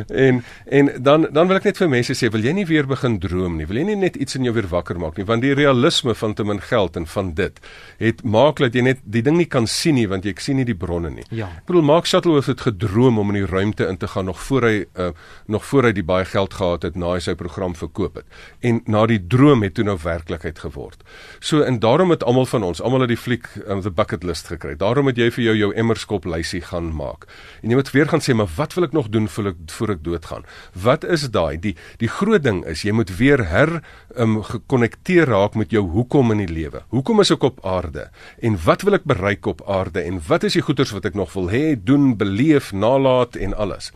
[0.08, 3.20] En en dan dan wil ek net vir mense sê, wil jy nie weer begin
[3.20, 3.68] droom nie?
[3.68, 5.28] Wil jy nie net iets in jou weer wakker maak nie?
[5.28, 7.60] Want die realisme van te min geld en van dit
[8.00, 10.64] het maak dat jy net die ding nie kan sien nie want jy sien nie
[10.66, 11.28] die bronne nie.
[11.36, 11.52] Ja.
[11.60, 14.64] Ek bedoel maak Shuttlehoof het gedroom om in die ruimte in te gaan nog voor
[14.64, 15.10] hy uh,
[15.50, 18.26] nog voor hy die baie geld gehad het na hy sy program verkoop het.
[18.62, 21.02] En na die droom het toe nou werklikheid geword.
[21.40, 24.52] So en daarom het almal van ons, almal het die fliek um, the bucket list
[24.52, 24.76] gekry.
[24.78, 27.26] Daarom het jy vir jou jou emmerskop lysie gaan maak.
[27.64, 29.96] En jy moet weer gaan sê, maar wat wil ek nog doen voor ek voor
[29.96, 30.46] ek doodgaan?
[30.78, 31.58] Wat is daai?
[31.58, 33.80] Die die groot ding is jy moet weer her
[34.14, 36.86] um, gekonnekteer raak met jou hoekom in die lewe.
[36.94, 38.12] Hoekom is ek op aarde?
[38.38, 40.06] En wat wil ek bereik op aarde?
[40.06, 43.92] En wat is die goeders wat ek nog wil hê, doen, beleef, nalat en alles?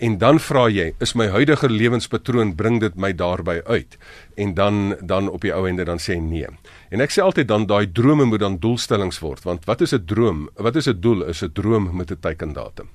[0.00, 3.98] En dan vra jy, is my huidige lewenspatroon bring dit my daarby uit?
[4.40, 6.48] En dan dan op die ou ende dan sê nee.
[6.88, 10.04] En ek sê altyd dan daai drome moet dan doelstellings word, want wat is 'n
[10.08, 10.48] droom?
[10.56, 11.28] Wat is 'n doel?
[11.28, 12.88] Is 'n droom met 'n teikendatum.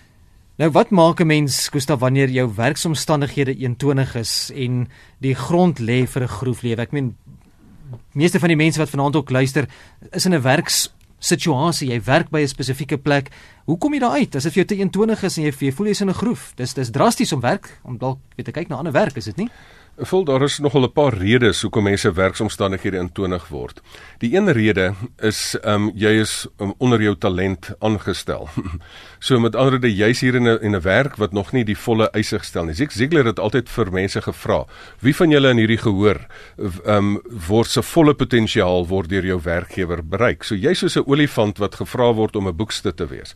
[0.62, 6.08] Nou wat maak 'n mens Gustaf wanneer jou werksomstandighede eentonig is en die grond lê
[6.08, 6.82] vir 'n groeflewe?
[6.82, 7.18] Ek meen
[8.14, 9.66] meeste van die mense wat vanaand ook luister
[10.12, 11.90] is in 'n werkssituasie.
[11.90, 13.30] Jy werk by 'n spesifieke plek.
[13.66, 15.72] Hoe kom jy daar uit as dit vir jou te eentonig is en jy, jy
[15.72, 16.54] voel jy's in 'n groef?
[16.56, 19.38] Dis dis drasties om werk om dalk weet te kyk na ander werk, is dit
[19.38, 19.50] nie?
[20.02, 23.82] Vol daar is nogal 'n paar redes hoekom mense werksomstandighede intonig word.
[24.18, 28.50] Die een rede is ehm um, jy is um, onder jou talent aangestel.
[29.20, 31.78] so met ander woorde jy's hier in 'n in 'n werk wat nog nie die
[31.78, 32.74] volle eise gestel nie.
[32.74, 34.66] Zig Ziglar het altyd vir mense gevra,
[35.00, 36.26] wie van julle in hierdie gehoor
[36.58, 40.44] ehm um, word se volle potensiaal word deur jou werkgewer bereik?
[40.44, 43.36] So jy's soos 'n olifant wat gevra word om 'n boekste te wees.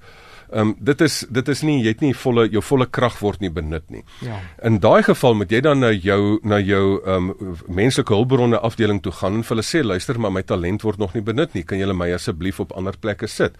[0.51, 3.41] Ehm um, dit is dit is nie jy het nie volle jou volle krag word
[3.41, 4.03] nie benut nie.
[4.21, 4.39] Ja.
[4.63, 9.01] In daai geval moet jy dan na jou na jou ehm um, menslike hulpbronne afdeling
[9.01, 11.63] toe gaan en vir hulle sê luister maar my talent word nog nie benut nie.
[11.63, 13.58] Kan julle my asseblief op ander plekke sit?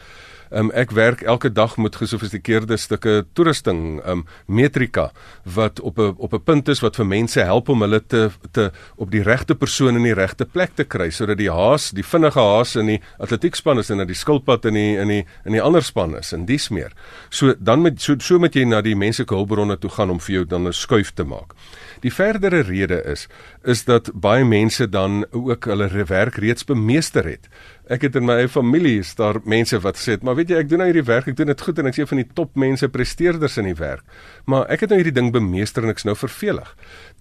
[0.52, 5.12] Um, ek werk elke dag met gesofistikeerde stukke toerusting, um metrika
[5.44, 8.72] wat op 'n op 'n punt is wat vir mense help om hulle te te
[8.96, 12.40] op die regte persoon in die regte plek te kry sodat die haas, die vinnige
[12.40, 15.62] haas in die atletiekspan is en dat die skilpad in die in die in die
[15.62, 16.92] ander span is en dis meer.
[17.30, 20.36] So dan met so so moet jy na die menslike hulpbronne toe gaan om vir
[20.36, 21.54] jou dan 'n skuif te maak.
[22.02, 23.28] Die verdere rede is
[23.64, 27.50] is dat baie mense dan ook hulle werk reeds bemeester het.
[27.86, 30.70] Ek het in my eie familie is daar mense wat sê, maar weet jy, ek
[30.72, 32.88] doen nou hierdie werk, ek doen dit goed en ek sien van die top mense
[32.90, 34.02] presteerders in die werk.
[34.50, 36.72] Maar ek het nou hierdie ding bemeester en ek's nou vervelig.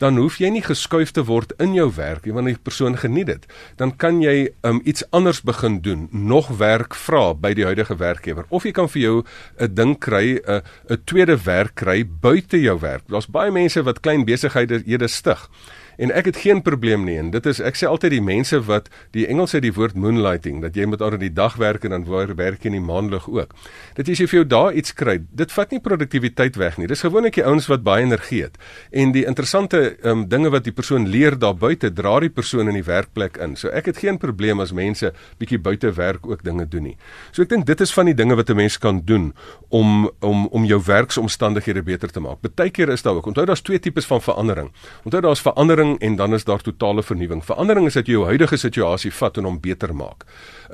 [0.00, 3.29] Dan hoef jy nie geskuif te word in jou werk nie, want die persoon geniet
[3.29, 3.46] dit.
[3.77, 8.48] Dan kan jy um, iets anders begin doen, nog werk vra by die huidige werkgewer
[8.48, 9.16] of jy kan vir jou
[9.61, 13.05] 'n ding kry, 'n 'n tweede werk kry buite jou werk.
[13.09, 15.48] Daar's baie mense wat klein besighede stig
[15.96, 18.90] En ek het geen probleem nie en dit is ek sê altyd die mense wat
[19.16, 22.07] die Engels sê die woord moonlighting dat jy moet aan die dag werk en dan
[22.37, 23.54] werk in die maanlig ook.
[23.94, 25.18] Dit is jy vir jou daar iets kry.
[25.30, 26.88] Dit vat nie produktiwiteit weg nie.
[26.90, 28.59] Dis gewoonlik die ouens wat baie energie het.
[28.92, 32.78] En die interessante um, dinge wat die persoon leer daar buite dra die persoon in
[32.78, 33.57] die werkplek in.
[33.57, 36.96] So ek het geen probleem as mense bietjie buite werk ook dinge doen nie.
[37.33, 39.33] So ek dink dit is van die dinge wat 'n mens kan doen
[39.68, 42.40] om om om jou werksomstandighede beter te maak.
[42.40, 43.26] Partykeer is daar ook.
[43.26, 44.72] Onthou daar's twee tipes van verandering.
[45.04, 47.42] Onthou daar's verandering en dan is daar totale vernuwing.
[47.44, 50.25] Verandering is dat jy jou huidige situasie vat en hom beter maak.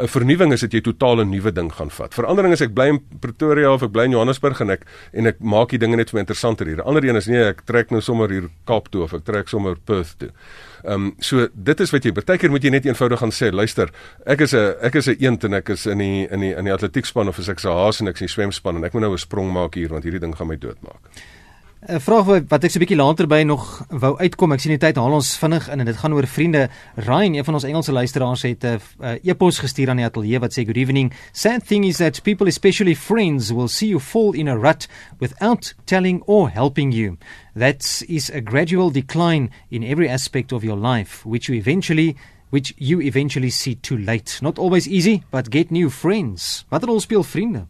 [0.00, 2.14] 'n Vernuwing is dat jy totaal 'n nuwe ding gaan vat.
[2.14, 5.40] Verandering is ek bly in Pretoria of ek bly in Johannesburg en ek en ek
[5.40, 6.82] maak die dinge net vir interessanter hier.
[6.82, 9.76] Ander een is nee, ek trek nou sommer hier Kaap toe of ek trek sommer
[9.84, 10.30] Perth toe.
[10.84, 13.90] Ehm um, so dit is wat jy partykeer moet jy net eenvoudig gaan sê, luister,
[14.26, 16.64] ek is 'n ek is 'n eend en ek is in die in die in
[16.64, 18.92] die atletiekspan of as ek 'n haas en ek is in die swemspan en ek
[18.92, 21.00] moet nou 'n sprong maak hier want hierdie ding gaan my doodmaak.
[21.80, 24.52] 'n Vraag wat ek so 'n bietjie later by nog wou uitkom.
[24.52, 26.68] Ek sien die tyd haal ons vinnig in en dit gaan oor vriende.
[26.96, 30.52] Ryan, een van ons Engelse luisteraars het 'n uh, e-pos gestuur aan die ateljee wat
[30.52, 31.10] sê good evening.
[31.32, 34.88] Sad thing is that people especially friends will see you fall in a rut
[35.20, 37.16] without telling or helping you.
[37.56, 42.14] That is a gradual decline in every aspect of your life which you eventually
[42.50, 44.38] which you eventually see too late.
[44.42, 46.66] Not always easy, but get new friends.
[46.68, 47.66] Wat rol speel vriende?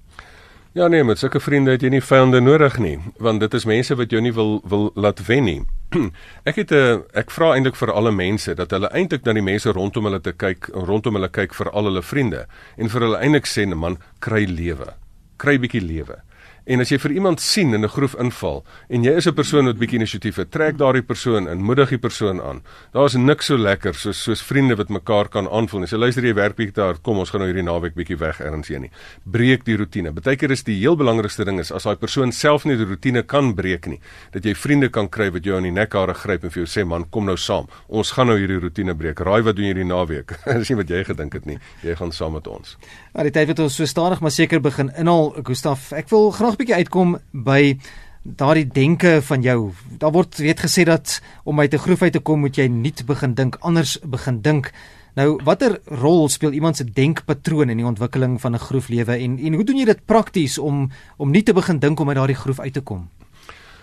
[0.72, 3.94] Ja nee, met sulke vriende het jy nie vyande nodig nie, want dit is mense
[3.98, 5.62] wat jou nie wil wil laat wen nie.
[6.50, 9.42] ek het 'n uh, ek vra eintlik vir alle mense dat hulle eintlik na die
[9.42, 12.46] mense rondom hulle te kyk, rondom hulle kyk vir al hulle vriende
[12.78, 14.94] en vir hulle eintlik sê, man, kry lewe.
[15.38, 16.22] Kry bietjie lewe.
[16.66, 19.66] En as jy vir iemand sien in 'n groef inval en jy is 'n persoon
[19.66, 22.62] wat bietjie inisiatief het, trek daardie persoon in, moedig die persoon aan.
[22.92, 25.82] Daar's niks so lekker soos soos vriende wat mekaar kan aanvoel.
[25.82, 28.40] As jy luister jy werk bietjie daar, kom ons gaan nou hierdie naweek bietjie weg
[28.40, 28.90] ergens heen nie.
[29.24, 30.12] Breek die rotine.
[30.12, 33.54] Partykeer is die heel belangrikste ding is as daai persoon self nie die rotine kan
[33.54, 34.00] breek nie,
[34.32, 36.86] dat jy vriende kan kry wat jou aan die nekhare gryp en vir jou sê
[36.86, 37.68] man, kom nou saam.
[37.88, 39.20] Ons gaan nou hierdie rotine breek.
[39.20, 40.36] Raai wat doen jy hierdie naweek?
[40.60, 41.58] Dis nie wat jy gedink het nie.
[41.82, 42.76] Jy gaan saam met ons.
[43.14, 45.92] Maar die tyd wat ons so stadig maar seker begin inhaal, Gustaf.
[45.96, 47.78] Ek wil graag bietjie uitkom by
[48.22, 49.72] daardie denke van jou.
[49.98, 53.06] Daar word weet gesê dat om uit 'n groef uit te kom moet jy nuut
[53.06, 54.72] begin dink, anders begin dink.
[55.14, 59.54] Nou, watter rol speel iemand se denkpatroon in die ontwikkeling van 'n groeflewe en en
[59.54, 62.60] hoe doen jy dit prakties om om nie te begin dink om uit daardie groef
[62.60, 63.08] uit te kom?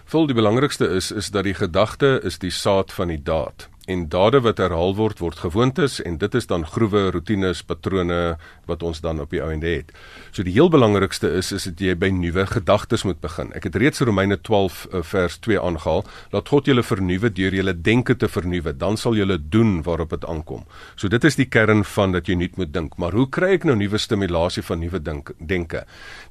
[0.06, 4.08] Vol die belangrikste is is dat die gedagte is die saad van die daad en
[4.12, 8.36] dade wat herhaal word word gewoontes en dit is dan groewe, rotines, patrone
[8.68, 9.94] wat ons dan op die ou ende het.
[10.36, 13.54] So die heel belangrikste is is dat jy by nuwe gedagtes moet begin.
[13.56, 16.04] Ek het reeds Romeine 12 uh, vers 2 aangehaal,
[16.36, 20.28] laat God julle vernuwe deur julle denke te vernuwe, dan sal julle doen waarop dit
[20.28, 20.68] aankom.
[21.00, 23.00] So dit is die kern van dat jy nuut moet dink.
[23.00, 25.86] Maar hoe kry ek nou nuwe stimulasie van nuwe dink denke?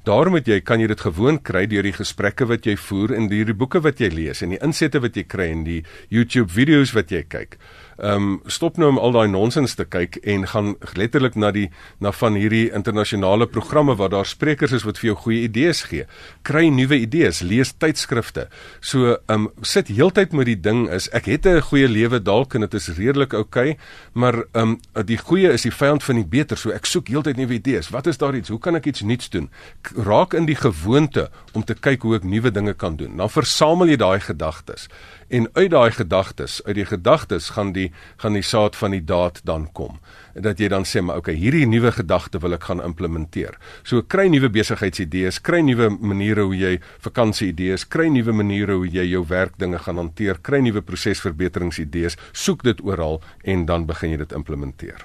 [0.05, 3.31] Daarom moet jy kan jy dit gewoon kry deur die gesprekke wat jy voer en
[3.31, 5.81] deur die boeke wat jy lees en die insette wat jy kry en die
[6.13, 7.59] YouTube video's wat jy kyk kyk.
[7.97, 11.71] Ehm um, stop nou om al daai nonsens te kyk en gaan letterlik na die
[11.97, 16.05] na van hierdie internasionale programme waar daar sprekers is wat vir jou goeie idees gee.
[16.45, 18.47] Kry nuwe idees, lees tydskrifte.
[18.81, 22.53] So ehm um, sit heeltyd met die ding is ek het 'n goeie lewe dalk
[22.53, 23.77] en dit is redelik oukei, okay,
[24.13, 26.57] maar ehm um, die goeie is die vyand van die beter.
[26.57, 27.89] So ek soek heeltyd nuwe idees.
[27.89, 28.49] Wat is daar iets?
[28.49, 29.49] Hoe kan ek iets nuuts doen?
[29.95, 33.17] Raak in die gewoonte om te kyk hoe ek nuwe dinge kan doen.
[33.17, 34.87] Dan versamel jy daai gedagtes
[35.27, 39.41] en uit daai gedagtes, uit die gedagtes gaan die gaan die saad van die daad
[39.43, 39.99] dan kom.
[40.33, 43.57] Dat jy dan sê maar okay, hierdie nuwe gedagte wil ek gaan implementeer.
[43.83, 49.07] So kry nuwe besigheidsidees, kry nuwe maniere hoe jy vakansieidees, kry nuwe maniere hoe jy
[49.11, 54.37] jou werkdinge gaan hanteer, kry nuwe prosesverbeteringsidees, soek dit oral en dan begin jy dit
[54.37, 55.03] implementeer.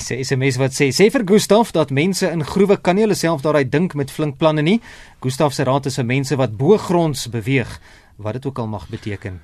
[0.00, 3.42] Sê SMS wat sê sê vir Gustaf dat mense in groewe kan nie hulle self
[3.44, 4.78] daaruit dink met flink planne nie.
[5.20, 7.76] Gustaf se raad is vir mense wat bo gronds beweeg
[8.18, 9.40] wat dit ook al mag beteken.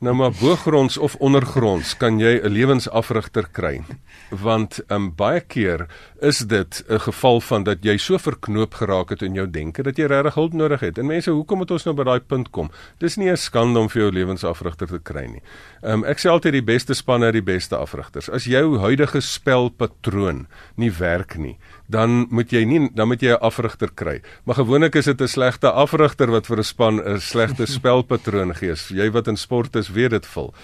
[0.00, 3.82] Nou maar boogronds of ondergronds kan jy 'n lewensafrigter kry.
[4.30, 5.86] Want um, baie keer
[6.20, 9.96] is dit 'n geval van dat jy so verknoop geraak het in jou denke dat
[9.96, 10.98] jy regtig hulp nodig het.
[10.98, 12.70] En mense, hoekom het ons nou by daai punt kom?
[12.98, 15.42] Dis nie 'n skande om vir jou lewensafrigter te kry nie.
[15.82, 18.30] Um, ek sê altyd die beste spanne het die beste afrigters.
[18.30, 21.58] As jou huidige spelpatroon nie werk nie,
[21.88, 24.22] dan moet jy nie dan moet jy 'n afrigter kry.
[24.44, 28.13] Maar gewoonlik is dit 'n slegte afrigter wat vir 'n span 'n slegte spelpatroon
[28.54, 28.74] gee.
[28.88, 30.54] Jy wat in sport is, weet dit vol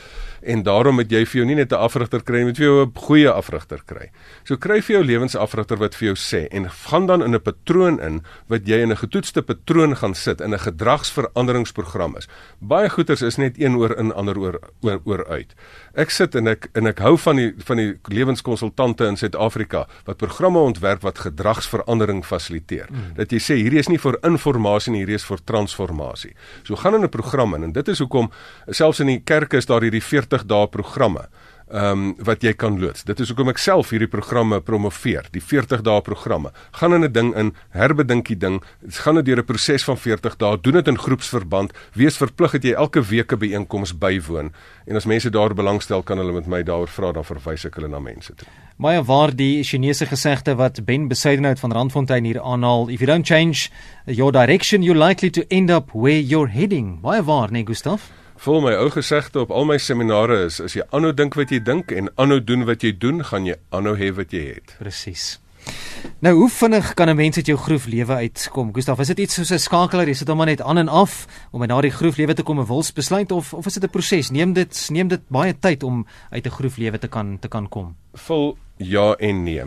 [0.42, 2.87] en daarom moet jy vir jou nie net 'n afrigter kry, jy moet vir jou
[2.87, 4.11] 'n goeie afrigter kry.
[4.44, 8.00] So kry vir jou lewensafrigter wat vir jou sê en gaan dan in 'n patroon
[8.00, 12.29] in wat jy in 'n getoetste patroon gaan sit in 'n gedragsveranderingsprogram is.
[12.61, 15.55] Baie goeters is net een oor in ander oor oor, oor uit.
[15.94, 20.16] Ek sit en ek en ek hou van die van die lewenskonsultante in Suid-Afrika wat
[20.16, 22.87] programme ontwerp wat gedragsverandering fasiliteer.
[22.90, 23.14] Mm.
[23.14, 24.40] Dat jy sê hierdie is nie vir inligting
[24.94, 26.35] nie, hierdie is vir transformasie.
[26.64, 28.31] So gaan in 'n program in en dit is hoekom
[28.68, 31.29] selfs in die kerke is daar hierdie 40 dae programme
[31.71, 33.05] ehm um, wat jy kan loods.
[33.07, 36.51] Dit is hoekom ek self hierdie programme promoveer, die 40 dae programme.
[36.81, 38.62] Gaan in 'n ding in, herbedink die ding.
[38.83, 40.59] Dit gaan net deur 'n proses van 40 dae.
[40.61, 41.73] Doen dit in groepsverband.
[41.95, 44.53] Wees verplig dat jy elke week 'n byeenkoms bywoon.
[44.87, 47.88] En as mense daar belangstel, kan hulle met my daaroor vra, dan verwys ek hulle
[47.88, 48.49] na mense toe.
[48.77, 53.27] Baie waar die Chinese gesegde wat Ben Besuidenhout van Randfontein hier aanhaal, if you don't
[53.27, 53.71] change
[54.07, 57.01] your direction, you're likely to end up where you're heading.
[57.01, 58.11] Baie waar, nee Gustaf?
[58.40, 61.59] Vol my ou gesegde op al my seminare is as jy aanhou dink wat jy
[61.61, 64.72] dink en aanhou doen wat jy doen, gaan jy aanhou hê wat jy het.
[64.79, 65.35] Presies.
[66.24, 68.72] Nou hoe vinnig kan 'n mens uit jou groef lewe uitkom?
[68.72, 71.62] Gustaf, is dit iets soos 'n skakelaar, jy sit hom net aan en af om
[71.62, 74.31] in daardie groef lewe te kom en wils besluit of of is dit 'n proses?
[74.31, 77.68] Neem dit neem dit baie tyd om uit 'n groef lewe te kan te kan
[77.68, 77.94] kom.
[78.14, 79.64] Vol ja en nee.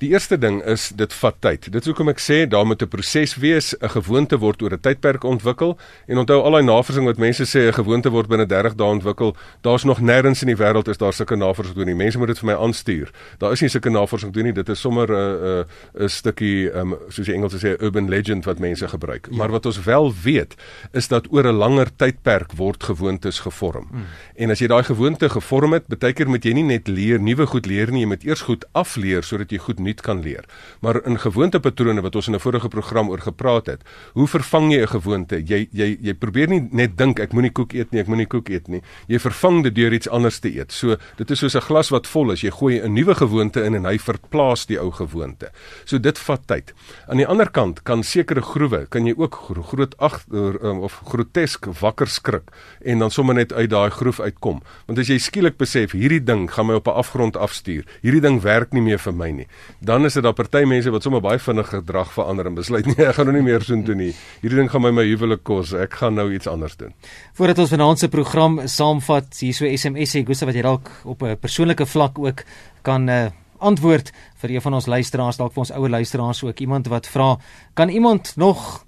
[0.00, 1.66] Die eerste ding is dit vat tyd.
[1.68, 4.80] Dit is hoekom ek sê daar moet 'n proses wees, 'n gewoonte word oor 'n
[4.80, 5.76] tydperk ontwikkel
[6.08, 9.36] en onthou al daai navorsing wat mense sê 'n gewoonte word binne 30 dae ontwikkel,
[9.60, 11.94] daar's nog nêrens in die wêreld is daar sulke navorsing doen nie.
[11.94, 13.10] Mense moet dit vir my aanstuur.
[13.38, 14.52] Daar is nie sulke navorsing doen nie.
[14.52, 18.08] Dit is sommer 'n uh, 'n uh, 'n stukkie um, soos die Engelse sê urban
[18.08, 19.28] legend wat mense gebruik.
[19.30, 19.36] Ja.
[19.36, 20.54] Maar wat ons wel weet
[20.92, 23.88] is dat oor 'n langer tydperk word gewoontes gevorm.
[23.92, 24.04] Mm.
[24.36, 27.46] En as jy daai gewoonte gevorm het, baie keer moet jy nie net leer nuwe
[27.46, 30.44] goed leer nie, jy moet eers goed afleer sodat jy goed nuut kan leer.
[30.80, 33.82] Maar in gewoontepatrone wat ons in 'n vorige program oor gepraat het,
[34.14, 35.36] hoe vervang jy 'n gewoonte?
[35.36, 38.48] Jy jy jy probeer nie net dink ek moenie koek eet nie, ek moenie koek
[38.48, 38.82] eet nie.
[39.08, 40.72] Jy vervang dit deur iets anders te eet.
[40.72, 42.40] So dit is soos 'n glas wat vol is.
[42.40, 45.50] Jy gooi 'n nuwe gewoonte in en hy verplaas die ou gewoonte.
[45.84, 46.72] So dit vat tyd.
[47.08, 51.66] Aan die ander kant kan sekere groewe kan jy ook groot agter um, of grotesk
[51.80, 52.50] wakker skrik
[52.84, 54.62] en dan sommer net uit daai groef uitkom.
[54.86, 57.84] Want as jy skielik besef hierdie ding gaan my op 'n afgrond afstuur.
[58.02, 59.46] Hierdie ding werk nie meer vir my nie.
[59.80, 63.06] Dan is dit daar party mense wat sommer baie vinnig gedrag verander en besluit nee,
[63.06, 64.10] ek gaan nou nie meer so doen nie.
[64.42, 65.72] Hierdie ding gaan my my huwelik kos.
[65.72, 66.92] Ek gaan nou iets anders doen.
[67.38, 71.24] Voordat ons vanaand se program saamvat, hier so SMS sê Gustav wat jy dalk op
[71.24, 72.44] 'n persoonlike vlak ook
[72.82, 74.12] kan uh, antwoord
[74.42, 77.38] vir een van ons luisteraars, dalk vir ons ouer luisteraars ook iemand wat vra,
[77.74, 78.84] kan iemand nog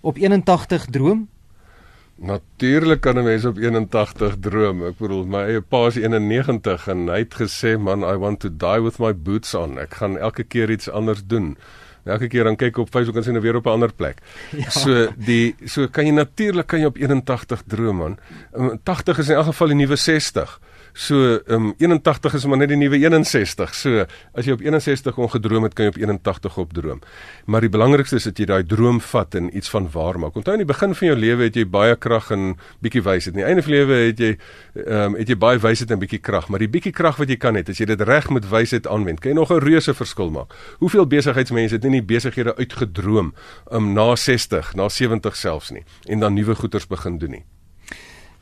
[0.00, 1.28] op 81 droom?
[2.16, 4.86] Natuurlik kan 'n mens op 81 droom.
[4.86, 8.48] Ek bedoel my eie pa is 91 en hy het gesê man I want to
[8.48, 9.78] die with my boots on.
[9.78, 11.56] Ek gaan elke keer iets anders doen.
[12.04, 14.16] Elke keer dan kyk op Facebook en sien nou weer op 'n ander plek.
[14.56, 14.70] Ja.
[14.70, 18.18] So die so kan jy natuurlik kan jy op 81 droom man.
[18.82, 20.60] 80 is in elk geval die nuwe 60.
[20.96, 23.74] So, um 81 is maar net die nuwe 61.
[23.76, 27.02] So, as jy op 61 ongedroom het, kan jy op 81 opdroom.
[27.44, 30.38] Maar die belangrikste is dat jy daai droom vat en iets van waar maak.
[30.40, 33.34] Onthou in die begin van jou lewe het jy baie krag en bietjie wysheid.
[33.34, 34.32] In die einde van lewe het jy
[34.86, 37.60] um het jy baie wysheid en bietjie krag, maar die bietjie krag wat jy kan
[37.60, 40.56] het, as jy dit reg met wysheid aanwend, kan jy nog 'n reuse verskil maak.
[40.80, 43.34] Hoeveel besigheidsmense het nie nie besighede uitgedroom
[43.72, 47.44] um na 60, na 70 selfs nie en dan nuwe goeders begin doen nie.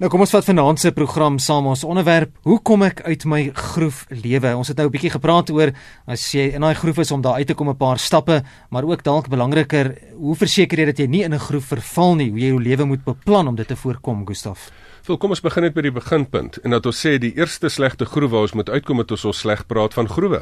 [0.02, 1.68] Nou kom ons vat vanaand se program saam.
[1.70, 4.50] Ons onderwerp hoe kom ek uit my groef lewe?
[4.58, 5.70] Ons het nou 'n bietjie gepraat oor
[6.06, 8.82] as jy in daai groef is om daar uit te kom 'n paar stappe maar
[8.82, 12.30] ook dalk belangriker hoe verseker jy dat jy nie in 'n groef verval nie?
[12.30, 14.70] Hoe jy jou lewe moet beplan om dit te voorkom Gustaf
[15.04, 18.06] So kom ons begin net by die beginpunt en dat ons sê die eerste slegte
[18.08, 20.38] groewe waar ons moet uitkom het ons ons sleg praat van groewe.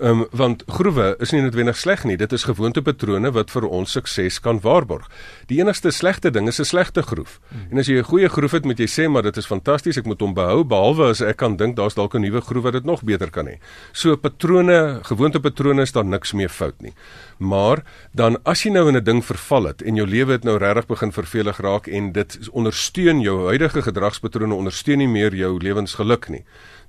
[0.00, 3.92] Ehm um, want groewe is nie noodwendig sleg nie, dit is gewoontepatrone wat vir ons
[3.92, 5.04] sukses kan waarborg.
[5.52, 7.40] Die enigste slegte ding is 'n slegte groef.
[7.70, 10.06] En as jy 'n goeie groef het, moet jy sê maar dit is fantasties, ek
[10.06, 12.84] moet hom behou behalwe as ek kan dink daar's dalk 'n nuwe groef wat dit
[12.84, 13.58] nog beter kan hê.
[13.92, 16.94] So patrone, gewoontepatrone is daar niks meer fout nie.
[17.38, 20.56] Maar dan as jy nou in 'n ding verval het en jou lewe het nou
[20.56, 26.28] regtig begin vervelig raak en dit ondersteun jou huidige gedragspatrone ondersteun nie meer jou lewensgeluk
[26.30, 26.44] nie,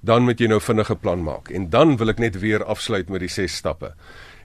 [0.05, 1.49] dan moet jy nou vinnige plan maak.
[1.49, 3.93] En dan wil ek net weer afsluit met die 6 stappe.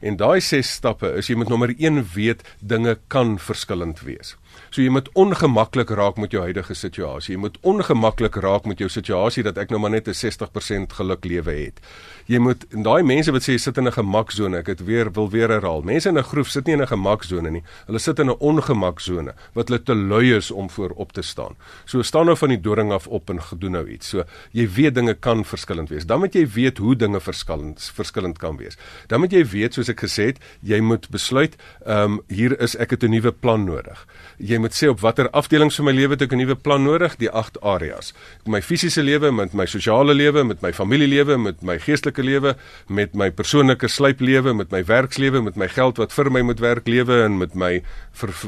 [0.00, 4.37] En daai 6 stappe is jy moet nommer 1 weet dinge kan verskillend wees.
[4.71, 7.35] So jy moet ongemaklik raak met jou huidige situasie.
[7.35, 11.25] Jy moet ongemaklik raak met jou situasie dat ek nou maar net 'n 60% geluk
[11.25, 11.81] lewe het.
[12.27, 15.12] Jy moet en daai mense wat sê jy sit in 'n gemaksone, ek het weer
[15.12, 15.83] wil weer herhaal.
[15.83, 17.62] Mense in 'n groef sit nie in 'n gemaksone nie.
[17.87, 21.57] Hulle sit in 'n ongemaksone wat hulle te lui is om voor op te staan.
[21.85, 24.09] So staan nou van die doring af op en gedoen nou iets.
[24.09, 26.07] So jy weet dinge kan verskillend wees.
[26.07, 28.77] Dan moet jy weet hoe dinge verskillend verskillend kan wees.
[29.07, 32.77] Dan moet jy weet soos ek gesê het, jy moet besluit, ehm um, hier is
[32.77, 34.07] ek het 'n nuwe plan nodig.
[34.42, 37.14] Jy moet sê op watter afdelings van my lewe het ek 'n nuwe plan nodig?
[37.16, 38.12] Die 8 areas.
[38.44, 42.57] My fisiese lewe, met my sosiale lewe, met my familielewe, met my geestelike lewe,
[42.88, 46.88] met my persoonlike slyplewe, met my werkslewe, met my geld wat vir my moet werk
[46.88, 47.83] lewe en met my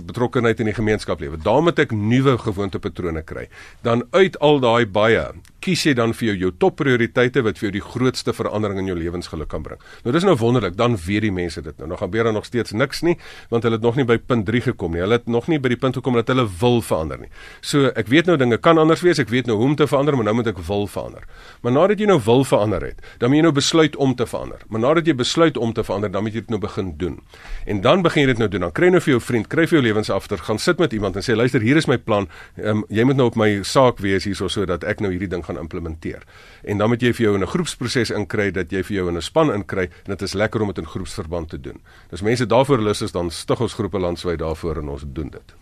[0.07, 1.37] betrokkenheid in die gemeenskap lewe.
[1.37, 3.49] Daar moet ek nuwe gewoontepatrone kry.
[3.83, 5.33] Dan uit al daai baie
[5.65, 8.97] kies jy dan vir jou jou topprioriteite wat vir jou die grootste verandering in jou
[8.99, 9.81] lewensgeluk kan bring.
[10.05, 11.89] Nou dis nou wonderlik, dan weet die mense dit nou.
[11.89, 13.17] Nou gebeur nog steeds niks nie,
[13.51, 15.01] want hulle het nog nie by punt 3 gekom nie.
[15.05, 17.31] Hulle het nog nie by die punt gekom dat hulle wil verander nie.
[17.61, 19.21] So ek weet nou dinge kan anders wees.
[19.23, 21.27] Ek weet nou hoe om te verander, maar nou moet ek wil verander.
[21.63, 24.65] Maar nadat jy nou wil verander het, dan moet jy nou besluit om te verander.
[24.69, 27.21] Maar nadat jy besluit om te verander, dan moet jy dit nou begin doen.
[27.67, 28.67] En dan begin jy dit nou doen.
[28.67, 31.19] Dan kry jy nou vir jou vriend, kry vir jou lewensafter, gaan sit met iemand
[31.21, 32.29] en sê luister, hier is my plan.
[32.57, 35.61] Um, jy moet nou op my saak wees hierso sodat ek nou hierdie ding gaan
[35.61, 36.25] implementeer.
[36.65, 39.17] En dan moet jy vir jou in 'n groepsproses inkry dat jy vir jou in
[39.17, 41.81] 'n span inkry en dit is lekker om dit in groepsverband te doen.
[42.11, 45.55] Dis mense daarvoor lus is dan stig ons groepe landwyd daarvoor en ons doen dit.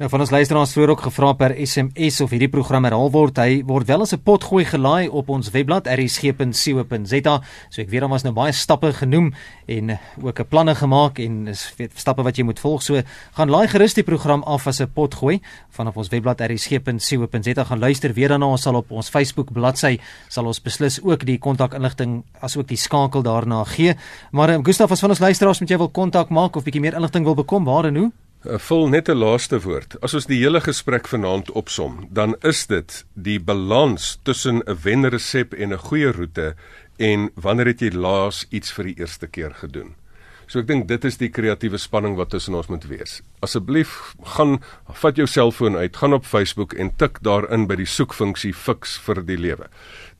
[0.00, 3.36] Nou van ons luisteraars vroeër ook gevra per SMS of hierdie program herhaal word.
[3.36, 7.40] Hy word wel as 'n potgooi gelaai op ons webblad rsg.co.za.
[7.68, 9.34] So ek weet daar was nou baie stappe genoem
[9.66, 12.82] en ook 'n planne gemaak en is stappe wat jy moet volg.
[12.82, 13.02] So
[13.32, 15.40] gaan laai gerus die program af as 'n potgooi
[15.70, 17.64] vanaf ons webblad rsg.co.za.
[17.64, 18.46] Gaan luister weer daarna.
[18.46, 19.98] Ons sal op ons Facebook bladsy
[20.28, 23.94] sal ons beslis ook die kontakinligting asook die skakel daarna gee.
[24.32, 26.94] Maar um, Gustaf, as van ons luisteraars met jou wil kontak maak of bietjie meer
[26.94, 28.10] inligting wil bekom, waar en hoe?
[28.40, 30.00] Uh, vul net 'n laaste woord.
[30.00, 35.52] As ons die hele gesprek vanaand opsom, dan is dit die balans tussen 'n wenresep
[35.52, 36.54] en 'n goeie roete
[36.96, 39.94] en wanneer het jy laas iets vir die eerste keer gedoen?
[40.46, 43.22] So ek dink dit is die kreatiewe spanning wat tussen ons moet wees.
[43.40, 48.54] Asseblief gaan vat jou selfoon uit, gaan op Facebook en tik daarin by die soekfunksie
[48.54, 49.68] fix vir die lewe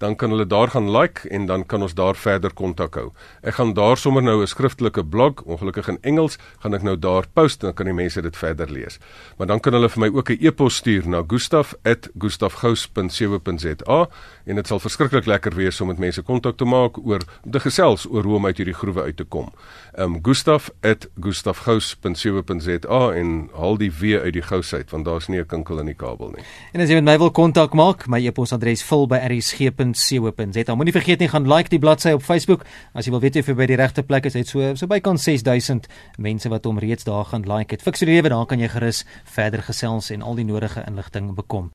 [0.01, 3.13] dan kan hulle daar gaan like en dan kan ons daar verder kontak hou.
[3.45, 7.25] Ek gaan daar sommer nou 'n skriftelike blog, ongelukkig in Engels, gaan ek nou daar
[7.33, 8.99] post en dan kan die mense dit verder lees.
[9.37, 14.09] Maar dan kan hulle vir my ook 'n e-pos stuur na gustaf@gustafgous.co.za
[14.51, 18.07] en dit sal verskriklik lekker wees om met mense kontak te maak oor die gesels
[18.11, 19.49] oor hoe om uit hierdie groewe uit te kom.
[19.97, 25.79] Um gustaf@gustafgous.co.za en haal die w uit die gous uit want daar's nie 'n kinkel
[25.79, 26.45] in die kabel nie.
[26.73, 30.75] En as jy met my wil kontak maak, my e-posadres vul by rsg www.co.za.
[30.75, 33.57] Moenie vergeet nie gaan like die bladsy op Facebook as jy wil weet of jy
[33.59, 34.37] by die regte plek is.
[34.39, 35.89] Hy het so so bykans 6000
[36.19, 37.85] mense wat hom reeds daar gaan like het.
[37.85, 41.71] Fiks die lewe, daar kan jy gerus verder gesels en al die nodige inligting bekom.